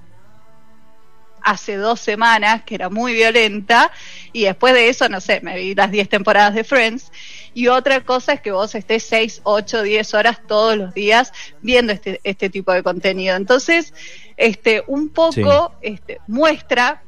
hace 1.42 1.76
dos 1.76 2.00
semanas 2.00 2.64
que 2.64 2.74
era 2.74 2.90
muy 2.90 3.14
violenta 3.14 3.92
y 4.32 4.42
después 4.42 4.74
de 4.74 4.88
eso, 4.88 5.08
no 5.08 5.20
sé, 5.20 5.40
me 5.40 5.56
vi 5.56 5.74
las 5.74 5.90
10 5.90 6.08
temporadas 6.08 6.54
de 6.54 6.64
Friends 6.64 7.10
y 7.54 7.68
otra 7.68 8.00
cosa 8.00 8.32
es 8.34 8.40
que 8.40 8.50
vos 8.50 8.74
estés 8.74 9.04
6, 9.04 9.42
8, 9.44 9.82
10 9.82 10.14
horas 10.14 10.40
todos 10.46 10.76
los 10.76 10.92
días 10.94 11.32
viendo 11.62 11.92
este, 11.92 12.20
este 12.24 12.50
tipo 12.50 12.72
de 12.72 12.82
contenido. 12.82 13.36
Entonces, 13.36 13.94
este, 14.36 14.82
un 14.88 15.10
poco 15.10 15.74
este, 15.80 16.18
muestra 16.26 17.02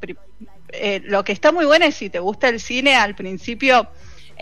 eh, 0.73 1.01
lo 1.05 1.25
que 1.25 1.33
está 1.33 1.53
muy 1.53 1.65
bueno 1.65 1.85
es 1.85 1.95
si 1.95 2.11
te 2.11 2.19
gusta 2.19 2.49
el 2.49 2.61
cine, 2.61 2.95
al 2.95 3.15
principio 3.15 3.89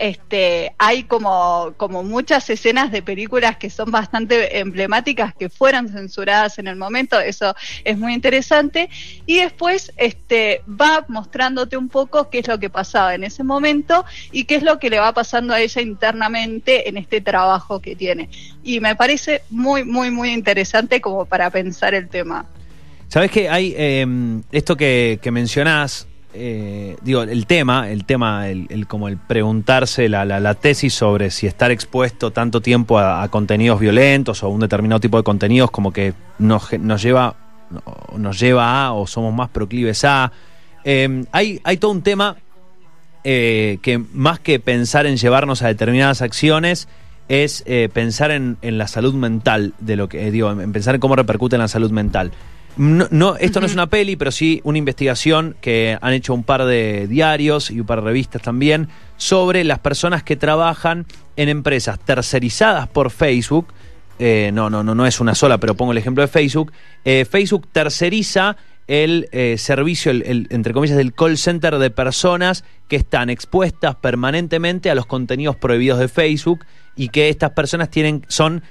este, 0.01 0.73
hay 0.79 1.03
como, 1.03 1.73
como 1.77 2.03
muchas 2.03 2.49
escenas 2.49 2.91
de 2.91 3.01
películas 3.01 3.57
que 3.57 3.69
son 3.69 3.91
bastante 3.91 4.57
emblemáticas 4.59 5.35
que 5.35 5.49
fueron 5.49 5.89
censuradas 5.89 6.57
en 6.59 6.67
el 6.67 6.75
momento, 6.75 7.19
eso 7.19 7.55
es 7.83 7.97
muy 7.97 8.13
interesante, 8.13 8.89
y 9.27 9.39
después 9.39 9.91
este, 9.97 10.61
va 10.67 11.05
mostrándote 11.07 11.77
un 11.77 11.87
poco 11.87 12.29
qué 12.29 12.39
es 12.39 12.47
lo 12.47 12.59
que 12.59 12.69
pasaba 12.69 13.13
en 13.13 13.23
ese 13.23 13.43
momento 13.43 14.03
y 14.31 14.45
qué 14.45 14.55
es 14.55 14.63
lo 14.63 14.79
que 14.79 14.89
le 14.89 14.97
va 14.97 15.13
pasando 15.13 15.53
a 15.53 15.61
ella 15.61 15.81
internamente 15.81 16.89
en 16.89 16.97
este 16.97 17.21
trabajo 17.21 17.79
que 17.79 17.95
tiene. 17.95 18.29
Y 18.63 18.79
me 18.79 18.95
parece 18.95 19.43
muy, 19.51 19.83
muy, 19.83 20.09
muy 20.09 20.31
interesante 20.31 20.99
como 20.99 21.25
para 21.25 21.49
pensar 21.51 21.93
el 21.93 22.09
tema. 22.09 22.47
¿Sabes 23.07 23.29
que 23.29 23.49
hay 23.49 23.75
eh, 23.77 24.07
esto 24.51 24.77
que, 24.77 25.19
que 25.21 25.31
mencionás? 25.31 26.07
Eh, 26.33 26.95
digo, 27.01 27.23
el 27.23 27.45
tema, 27.45 27.89
el 27.89 28.05
tema, 28.05 28.47
el, 28.47 28.87
como 28.87 29.07
el 29.09 29.17
preguntarse 29.17 30.07
la, 30.07 30.23
la, 30.23 30.39
la, 30.39 30.53
tesis 30.55 30.93
sobre 30.93 31.29
si 31.29 31.45
estar 31.45 31.71
expuesto 31.71 32.31
tanto 32.31 32.61
tiempo 32.61 32.99
a, 32.99 33.27
contenidos 33.29 33.79
violentos 33.79 34.41
o 34.43 34.47
a 34.47 34.49
un 34.49 34.61
determinado 34.61 34.99
tipo 35.01 35.17
de 35.17 35.23
contenidos 35.23 35.71
como 35.71 35.91
que 35.91 36.13
nos, 36.39 36.71
nos 36.79 37.01
lleva 37.01 37.35
nos 38.17 38.39
lleva 38.39 38.85
a 38.85 38.93
o 38.93 39.07
somos 39.07 39.33
más 39.33 39.49
proclives 39.49 40.03
a. 40.05 40.31
Eh, 40.83 41.25
hay, 41.31 41.61
hay 41.63 41.77
todo 41.77 41.91
un 41.91 42.01
tema 42.01 42.37
eh, 43.23 43.77
que 43.81 43.97
más 43.97 44.39
que 44.39 44.59
pensar 44.59 45.05
en 45.05 45.17
llevarnos 45.17 45.61
a 45.61 45.67
determinadas 45.67 46.21
acciones 46.21 46.87
es 47.29 47.63
eh, 47.65 47.87
pensar 47.93 48.31
en, 48.31 48.57
en, 48.61 48.77
la 48.77 48.87
salud 48.87 49.13
mental 49.13 49.73
de 49.79 49.95
lo 49.95 50.09
que 50.09 50.31
digo, 50.31 50.51
en 50.51 50.73
pensar 50.73 50.95
en 50.95 51.01
cómo 51.01 51.15
repercute 51.15 51.55
en 51.55 51.61
la 51.61 51.67
salud 51.67 51.91
mental. 51.91 52.31
No, 52.77 53.07
no, 53.11 53.35
esto 53.35 53.59
uh 53.59 53.59
-huh. 53.59 53.61
no 53.61 53.67
es 53.67 53.73
una 53.73 53.87
peli, 53.87 54.15
pero 54.15 54.31
sí 54.31 54.61
una 54.63 54.77
investigación 54.77 55.55
que 55.61 55.97
han 56.01 56.13
hecho 56.13 56.33
un 56.33 56.43
par 56.43 56.65
de 56.65 57.07
diarios 57.07 57.69
y 57.69 57.79
un 57.79 57.85
par 57.85 57.99
de 57.99 58.05
revistas 58.07 58.41
también 58.41 58.87
sobre 59.17 59.63
las 59.63 59.79
personas 59.79 60.23
que 60.23 60.35
trabajan 60.35 61.05
en 61.35 61.49
empresas 61.49 61.99
tercerizadas 61.99 62.87
por 62.87 63.11
Facebook. 63.11 63.67
Eh, 64.19 64.51
no, 64.53 64.69
no, 64.69 64.83
no, 64.83 64.95
no 64.95 65.05
es 65.05 65.19
una 65.19 65.35
sola, 65.35 65.57
pero 65.57 65.75
pongo 65.75 65.91
el 65.91 65.97
ejemplo 65.97 66.21
de 66.21 66.27
Facebook. 66.27 66.71
Eh, 67.03 67.25
Facebook 67.25 67.67
terceriza 67.71 68.55
el 68.87 69.27
eh, 69.31 69.55
servicio, 69.57 70.11
el, 70.11 70.23
el, 70.23 70.47
entre 70.49 70.73
comillas, 70.73 70.97
del 70.97 71.13
call 71.13 71.37
center 71.37 71.77
de 71.77 71.89
personas 71.91 72.63
que 72.87 72.95
están 72.97 73.29
expuestas 73.29 73.95
permanentemente 73.95 74.89
a 74.89 74.95
los 74.95 75.05
contenidos 75.05 75.55
prohibidos 75.55 75.99
de 75.99 76.07
Facebook 76.07 76.65
y 76.95 77.09
que 77.09 77.29
estas 77.29 77.51
personas 77.51 77.89
tienen, 77.89 78.25
son, 78.27 78.63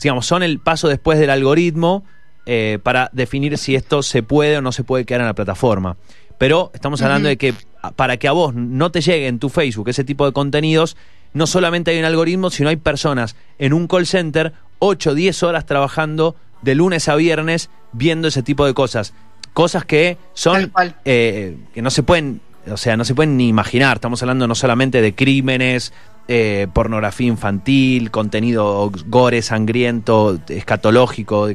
digamos, 0.00 0.26
son 0.26 0.42
el 0.42 0.58
paso 0.58 0.88
después 0.88 1.18
del 1.18 1.30
algoritmo 1.30 2.04
eh, 2.46 2.78
para 2.82 3.10
definir 3.12 3.56
si 3.58 3.74
esto 3.74 4.02
se 4.02 4.22
puede 4.22 4.58
o 4.58 4.62
no 4.62 4.72
se 4.72 4.84
puede 4.84 5.04
quedar 5.04 5.20
en 5.20 5.28
la 5.28 5.34
plataforma. 5.34 5.96
Pero 6.38 6.70
estamos 6.74 7.00
hablando 7.02 7.28
uh 7.28 7.32
-huh. 7.32 7.34
de 7.34 7.36
que 7.38 7.54
para 7.96 8.16
que 8.16 8.28
a 8.28 8.32
vos 8.32 8.54
no 8.54 8.90
te 8.90 9.00
llegue 9.00 9.26
en 9.26 9.38
tu 9.38 9.48
Facebook 9.48 9.88
ese 9.88 10.04
tipo 10.04 10.26
de 10.26 10.32
contenidos, 10.32 10.96
no 11.34 11.46
solamente 11.46 11.90
hay 11.90 11.98
un 11.98 12.04
algoritmo, 12.04 12.50
sino 12.50 12.68
hay 12.68 12.76
personas 12.76 13.36
en 13.58 13.72
un 13.72 13.86
call 13.86 14.06
center 14.06 14.52
8, 14.78 15.14
10 15.14 15.42
horas 15.44 15.66
trabajando 15.66 16.36
de 16.62 16.74
lunes 16.74 17.08
a 17.08 17.16
viernes 17.16 17.70
viendo 17.92 18.28
ese 18.28 18.42
tipo 18.42 18.66
de 18.66 18.74
cosas. 18.74 19.14
Cosas 19.52 19.84
que 19.84 20.16
son 20.34 20.72
eh, 21.04 21.56
que 21.74 21.82
no 21.82 21.90
se 21.90 22.02
pueden, 22.02 22.40
o 22.70 22.76
sea, 22.76 22.96
no 22.96 23.04
se 23.04 23.14
pueden 23.14 23.36
ni 23.36 23.48
imaginar. 23.48 23.96
Estamos 23.98 24.22
hablando 24.22 24.46
no 24.48 24.54
solamente 24.54 25.02
de 25.02 25.14
crímenes, 25.14 25.92
eh, 26.28 26.66
pornografía 26.72 27.26
infantil, 27.28 28.10
contenido 28.10 28.90
gore, 29.06 29.42
sangriento, 29.42 30.38
escatológico, 30.48 31.48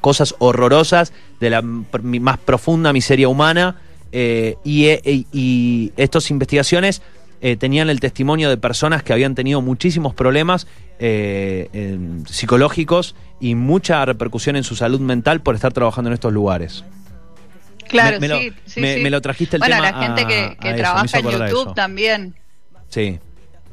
cosas 0.00 0.34
horrorosas 0.38 1.12
de 1.40 1.50
la 1.50 1.62
más 1.62 2.38
profunda 2.38 2.92
miseria 2.92 3.28
humana. 3.28 3.76
Eh, 4.12 4.56
y, 4.62 4.86
y, 4.90 5.26
y, 5.32 5.92
estas 5.96 6.30
investigaciones 6.30 7.02
eh, 7.40 7.56
tenían 7.56 7.90
el 7.90 7.98
testimonio 7.98 8.48
de 8.48 8.56
personas 8.56 9.02
que 9.02 9.12
habían 9.12 9.34
tenido 9.34 9.60
muchísimos 9.60 10.14
problemas 10.14 10.66
eh, 11.00 11.98
psicológicos 12.26 13.14
y 13.40 13.54
mucha 13.56 14.04
repercusión 14.04 14.54
en 14.56 14.62
su 14.64 14.76
salud 14.76 15.00
mental 15.00 15.40
por 15.40 15.54
estar 15.54 15.72
trabajando 15.72 16.10
en 16.10 16.14
estos 16.14 16.32
lugares. 16.32 16.84
Claro, 17.88 18.18
me, 18.20 18.20
me 18.20 18.28
lo, 18.28 18.38
sí, 18.40 18.52
sí, 18.66 18.80
me- 18.80 18.94
sí. 18.94 19.00
me 19.02 19.10
lo 19.10 19.20
trajiste 19.20 19.56
el 19.56 19.60
bueno, 19.60 19.76
tema 19.76 19.90
la 19.90 19.98
gente 20.06 20.22
a- 20.22 20.56
que, 20.58 20.74
trabaja 20.74 21.18
en 21.18 21.24
YouTube 21.24 21.46
eso. 21.46 21.74
también. 21.74 22.34
Sí. 22.88 23.18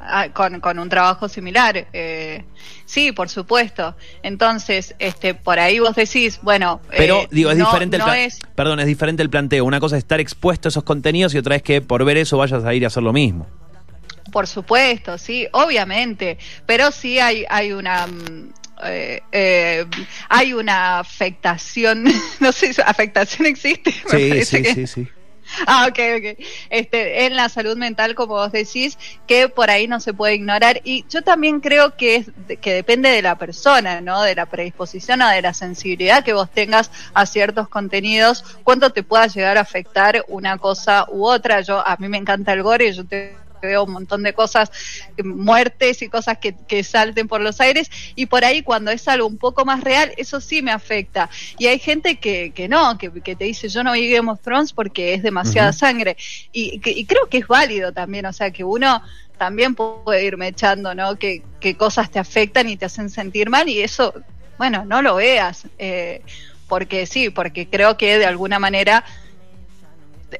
Ah, 0.03 0.27
Con, 0.33 0.59
con 0.59 0.79
un 0.79 0.89
trabajo 0.89 1.29
similar. 1.29 1.87
eh, 1.93 2.43
sí, 2.85 3.11
por 3.11 3.29
supuesto. 3.29 3.95
Entonces, 4.23 4.95
este, 4.99 5.33
por 5.33 5.59
ahí 5.59 5.79
vos 5.79 5.95
decís, 5.95 6.39
bueno, 6.41 6.81
Pero 6.89 7.21
eh, 7.21 7.27
digo, 7.31 7.51
es 7.51 7.57
no- 7.57 7.65
diferente 7.65 7.97
no 7.97 8.13
es- 8.13 8.39
Perdón, 8.55 8.79
es 8.79 8.85
diferente 8.87 9.23
el 9.23 9.29
planteo. 9.29 9.63
Una 9.65 9.79
cosa 9.79 9.97
es 9.97 10.03
estar 10.03 10.19
expuesto 10.19 10.67
a 10.67 10.69
esos 10.69 10.83
contenidos 10.83 11.33
y 11.33 11.37
otra 11.37 11.55
es 11.55 11.63
que 11.63 11.81
por 11.81 12.03
ver 12.05 12.17
eso 12.17 12.37
vayas 12.37 12.63
a 12.65 12.73
ir 12.73 12.83
a 12.83 12.87
hacer 12.87 13.03
lo 13.03 13.13
mismo. 13.13 13.47
Por 14.31 14.47
supuesto, 14.47 15.17
sí, 15.17 15.47
obviamente, 15.51 16.37
pero 16.65 16.91
sí 16.91 17.19
hay, 17.19 17.43
hay 17.49 17.73
una 17.73 18.07
mm, 18.07 18.49
eh, 18.85 19.21
eh, 19.31 19.85
hay 20.29 20.53
una 20.53 20.99
afectación, 20.99 22.05
no 22.39 22.51
sé 22.51 22.73
si 22.73 22.81
afectación 22.81 23.45
existe. 23.47 23.93
me 24.11 24.19
Sí, 24.19 24.45
sí, 24.45 24.61
que- 24.63 24.73
sí, 24.73 24.87
sí. 24.87 25.07
Ah, 25.67 25.87
ok, 25.89 25.99
ok. 26.17 26.45
Este, 26.69 27.25
en 27.25 27.35
la 27.35 27.49
salud 27.49 27.77
mental, 27.77 28.15
como 28.15 28.35
vos 28.35 28.51
decís, 28.51 28.97
que 29.27 29.49
por 29.49 29.69
ahí 29.69 29.87
no 29.87 29.99
se 29.99 30.13
puede 30.13 30.35
ignorar. 30.35 30.81
Y 30.83 31.05
yo 31.09 31.21
también 31.21 31.59
creo 31.59 31.95
que, 31.95 32.15
es, 32.15 32.31
que 32.61 32.73
depende 32.73 33.09
de 33.09 33.21
la 33.21 33.37
persona, 33.37 34.01
¿no? 34.01 34.21
De 34.23 34.35
la 34.35 34.45
predisposición 34.45 35.21
o 35.21 35.29
de 35.29 35.41
la 35.41 35.53
sensibilidad 35.53 36.23
que 36.23 36.33
vos 36.33 36.49
tengas 36.49 36.91
a 37.13 37.25
ciertos 37.25 37.67
contenidos, 37.69 38.43
cuánto 38.63 38.89
te 38.91 39.03
pueda 39.03 39.27
llegar 39.27 39.57
a 39.57 39.61
afectar 39.61 40.23
una 40.27 40.57
cosa 40.57 41.05
u 41.09 41.25
otra. 41.25 41.61
Yo, 41.61 41.85
a 41.85 41.95
mí 41.97 42.07
me 42.07 42.17
encanta 42.17 42.53
el 42.53 42.63
gore, 42.63 42.91
yo 42.93 43.05
te 43.05 43.40
veo 43.67 43.83
un 43.83 43.91
montón 43.93 44.23
de 44.23 44.33
cosas, 44.33 44.71
eh, 45.17 45.23
muertes 45.23 46.01
y 46.01 46.09
cosas 46.09 46.37
que, 46.39 46.55
que 46.67 46.83
salten 46.83 47.27
por 47.27 47.41
los 47.41 47.59
aires, 47.61 47.89
y 48.15 48.25
por 48.25 48.43
ahí 48.45 48.61
cuando 48.63 48.91
es 48.91 49.07
algo 49.07 49.27
un 49.27 49.37
poco 49.37 49.65
más 49.65 49.83
real, 49.83 50.13
eso 50.17 50.41
sí 50.41 50.61
me 50.61 50.71
afecta. 50.71 51.29
Y 51.57 51.67
hay 51.67 51.79
gente 51.79 52.17
que, 52.19 52.51
que 52.53 52.67
no, 52.67 52.97
que, 52.97 53.11
que 53.21 53.35
te 53.35 53.45
dice 53.45 53.69
yo 53.69 53.83
no 53.83 53.93
vi 53.93 54.09
Game 54.11 54.29
of 54.31 54.41
Thrones 54.41 54.73
porque 54.73 55.13
es 55.13 55.23
demasiada 55.23 55.73
sangre. 55.73 56.17
Y, 56.51 56.79
que- 56.79 56.91
y 56.91 57.05
creo 57.05 57.27
que 57.29 57.37
es 57.39 57.47
válido 57.47 57.91
también, 57.93 58.25
o 58.25 58.33
sea, 58.33 58.51
que 58.51 58.63
uno 58.63 59.01
también 59.37 59.73
puede 59.75 60.23
irme 60.25 60.47
echando, 60.49 60.93
¿no? 60.93 61.17
Que, 61.17 61.41
que 61.59 61.75
cosas 61.75 62.11
te 62.11 62.19
afectan 62.19 62.69
y 62.69 62.77
te 62.77 62.85
hacen 62.85 63.09
sentir 63.09 63.49
mal, 63.49 63.67
y 63.69 63.81
eso, 63.81 64.13
bueno, 64.57 64.85
no 64.85 65.01
lo 65.01 65.15
veas. 65.15 65.63
eh, 65.79 66.21
porque 66.67 67.05
sí, 67.05 67.29
porque 67.29 67.67
creo 67.67 67.97
que 67.97 68.17
de 68.17 68.25
alguna 68.25 68.57
manera 68.57 69.03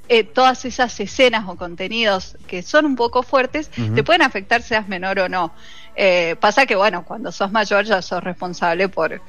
eh, 0.10 0.24
todas 0.24 0.66
esas 0.66 1.00
escenas 1.00 1.46
o 1.48 1.56
contenidos 1.56 2.38
que 2.48 2.62
son 2.64 2.86
un 2.86 2.96
poco 2.96 3.24
fuertes 3.24 3.70
te 3.70 4.04
pueden 4.04 4.22
afectar 4.22 4.62
seas 4.62 4.88
menor 4.88 5.20
o 5.20 5.30
no. 5.30 5.54
Eh, 5.96 6.36
pasa 6.40 6.66
que, 6.66 6.76
bueno, 6.76 7.04
cuando 7.04 7.32
sos 7.32 7.52
mayor 7.52 7.86
ya 7.86 8.02
sos 8.02 8.24
responsable 8.24 8.88
por, 8.90 9.22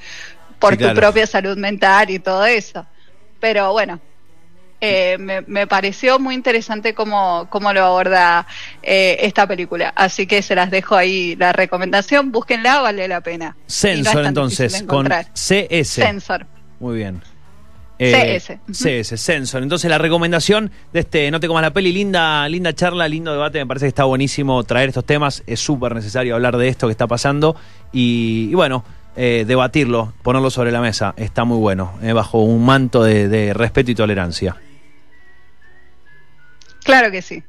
por 0.58 0.72
Sí, 0.72 0.78
tu 0.78 0.84
claro. 0.84 1.00
propia 1.00 1.26
salud 1.26 1.56
mental 1.56 2.10
y 2.10 2.18
todo 2.18 2.44
eso. 2.44 2.86
Pero 3.40 3.72
bueno, 3.72 4.00
eh, 4.80 5.16
me, 5.18 5.42
me 5.42 5.66
pareció 5.66 6.18
muy 6.18 6.34
interesante 6.34 6.94
cómo, 6.94 7.46
cómo 7.50 7.72
lo 7.72 7.84
aborda 7.84 8.46
eh, 8.82 9.16
esta 9.20 9.46
película. 9.46 9.92
Así 9.94 10.26
que 10.26 10.42
se 10.42 10.54
las 10.54 10.70
dejo 10.70 10.96
ahí 10.96 11.36
la 11.36 11.52
recomendación. 11.52 12.32
Búsquenla, 12.32 12.80
vale 12.80 13.06
la 13.08 13.20
pena. 13.20 13.50
No 13.50 13.62
Sensor 13.66 14.26
entonces, 14.26 14.82
con. 14.84 15.08
CS. 15.34 15.88
Sensor. 15.88 16.46
Muy 16.80 16.96
bien. 16.96 17.22
CS, 17.98 18.50
ujú. 18.50 18.72
CS, 18.72 19.20
Sensor. 19.20 19.62
Entonces 19.62 19.88
la 19.88 19.98
recomendación 19.98 20.70
de 20.92 21.00
este 21.00 21.30
No 21.30 21.40
te 21.40 21.46
comas 21.46 21.62
la 21.62 21.72
peli, 21.72 21.92
linda, 21.92 22.48
linda 22.48 22.72
charla, 22.72 23.06
lindo 23.08 23.32
debate, 23.32 23.58
me 23.58 23.66
parece 23.66 23.84
que 23.84 23.90
está 23.90 24.04
buenísimo 24.04 24.62
traer 24.64 24.88
estos 24.88 25.04
temas, 25.04 25.42
es 25.46 25.60
súper 25.60 25.94
necesario 25.94 26.34
hablar 26.34 26.56
de 26.56 26.68
esto 26.68 26.86
que 26.88 26.92
está 26.92 27.06
pasando 27.06 27.54
y, 27.92 28.48
y 28.50 28.54
bueno, 28.54 28.84
eh, 29.16 29.44
debatirlo, 29.46 30.14
ponerlo 30.22 30.50
sobre 30.50 30.72
la 30.72 30.80
mesa, 30.80 31.14
está 31.16 31.44
muy 31.44 31.58
bueno, 31.58 31.92
eh, 32.02 32.12
bajo 32.12 32.42
un 32.42 32.64
manto 32.64 33.04
de, 33.04 33.28
de 33.28 33.52
respeto 33.54 33.90
y 33.90 33.94
tolerancia. 33.94 34.56
Claro 36.82 37.10
que 37.10 37.22
sí. 37.22 37.42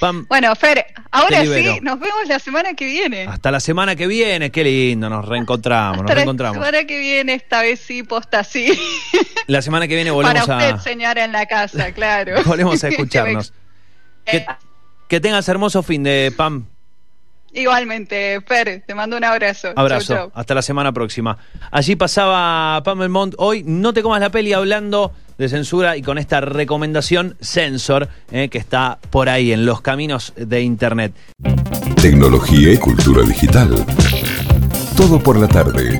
Pam, 0.00 0.26
Bueno, 0.28 0.54
Fer, 0.56 0.86
ahora 1.10 1.42
sí, 1.42 1.78
nos 1.82 1.98
vemos 1.98 2.26
la 2.28 2.38
semana 2.38 2.74
que 2.74 2.84
viene. 2.86 3.22
hasta 3.26 3.50
la 3.50 3.60
semana 3.60 3.96
que 3.96 4.06
viene, 4.06 4.50
qué 4.50 4.62
lindo, 4.64 5.08
nos 5.10 5.24
reencontramos, 5.26 5.96
nos 5.98 6.02
Hasta 6.02 6.10
la 6.10 6.14
reencontramos. 6.16 6.56
semana 6.56 6.84
que 6.84 6.98
viene, 6.98 7.34
esta 7.34 7.62
vez 7.62 7.80
sí, 7.80 8.02
posta 8.02 8.44
sí. 8.44 8.68
La 9.46 9.62
semana 9.62 9.88
que 9.88 9.94
viene 9.94 10.10
Para 10.12 10.42
volvemos 10.42 10.48
usted, 10.48 10.74
a, 10.74 10.78
señora 10.78 11.24
en 11.24 11.32
la 11.32 11.46
casa, 11.46 11.92
claro. 11.92 12.42
volvemos 12.46 12.82
a 12.84 12.88
escucharnos. 12.90 13.52
Que, 14.24 14.44
que 15.08 15.20
tengas 15.20 15.48
hermoso 15.48 15.82
fin 15.82 16.02
de 16.02 16.32
Pam. 16.36 16.66
Igualmente, 17.52 18.40
Fer, 18.46 18.82
te 18.86 18.94
mando 18.94 19.16
un 19.16 19.24
abrazo. 19.24 19.68
Abrazo. 19.74 20.14
Chau, 20.14 20.16
chau. 20.16 20.32
Hasta 20.34 20.54
la 20.54 20.62
semana 20.62 20.92
próxima. 20.92 21.38
Allí 21.70 21.96
pasaba 21.96 22.82
Pam 22.84 22.98
Belmont. 22.98 23.34
Hoy 23.38 23.62
no 23.64 23.92
te 23.92 24.02
comas 24.02 24.20
la 24.20 24.30
peli 24.30 24.52
hablando 24.52 25.12
de 25.38 25.48
censura 25.48 25.96
y 25.96 26.02
con 26.02 26.18
esta 26.18 26.40
recomendación 26.40 27.36
Censor, 27.40 28.08
eh, 28.30 28.48
que 28.48 28.58
está 28.58 28.98
por 29.10 29.28
ahí 29.28 29.52
en 29.52 29.64
los 29.64 29.80
caminos 29.80 30.32
de 30.36 30.62
Internet. 30.62 31.12
Tecnología 32.02 32.72
y 32.72 32.76
cultura 32.76 33.22
digital. 33.22 33.84
Todo 34.96 35.20
por 35.20 35.38
la 35.38 35.48
tarde. 35.48 35.98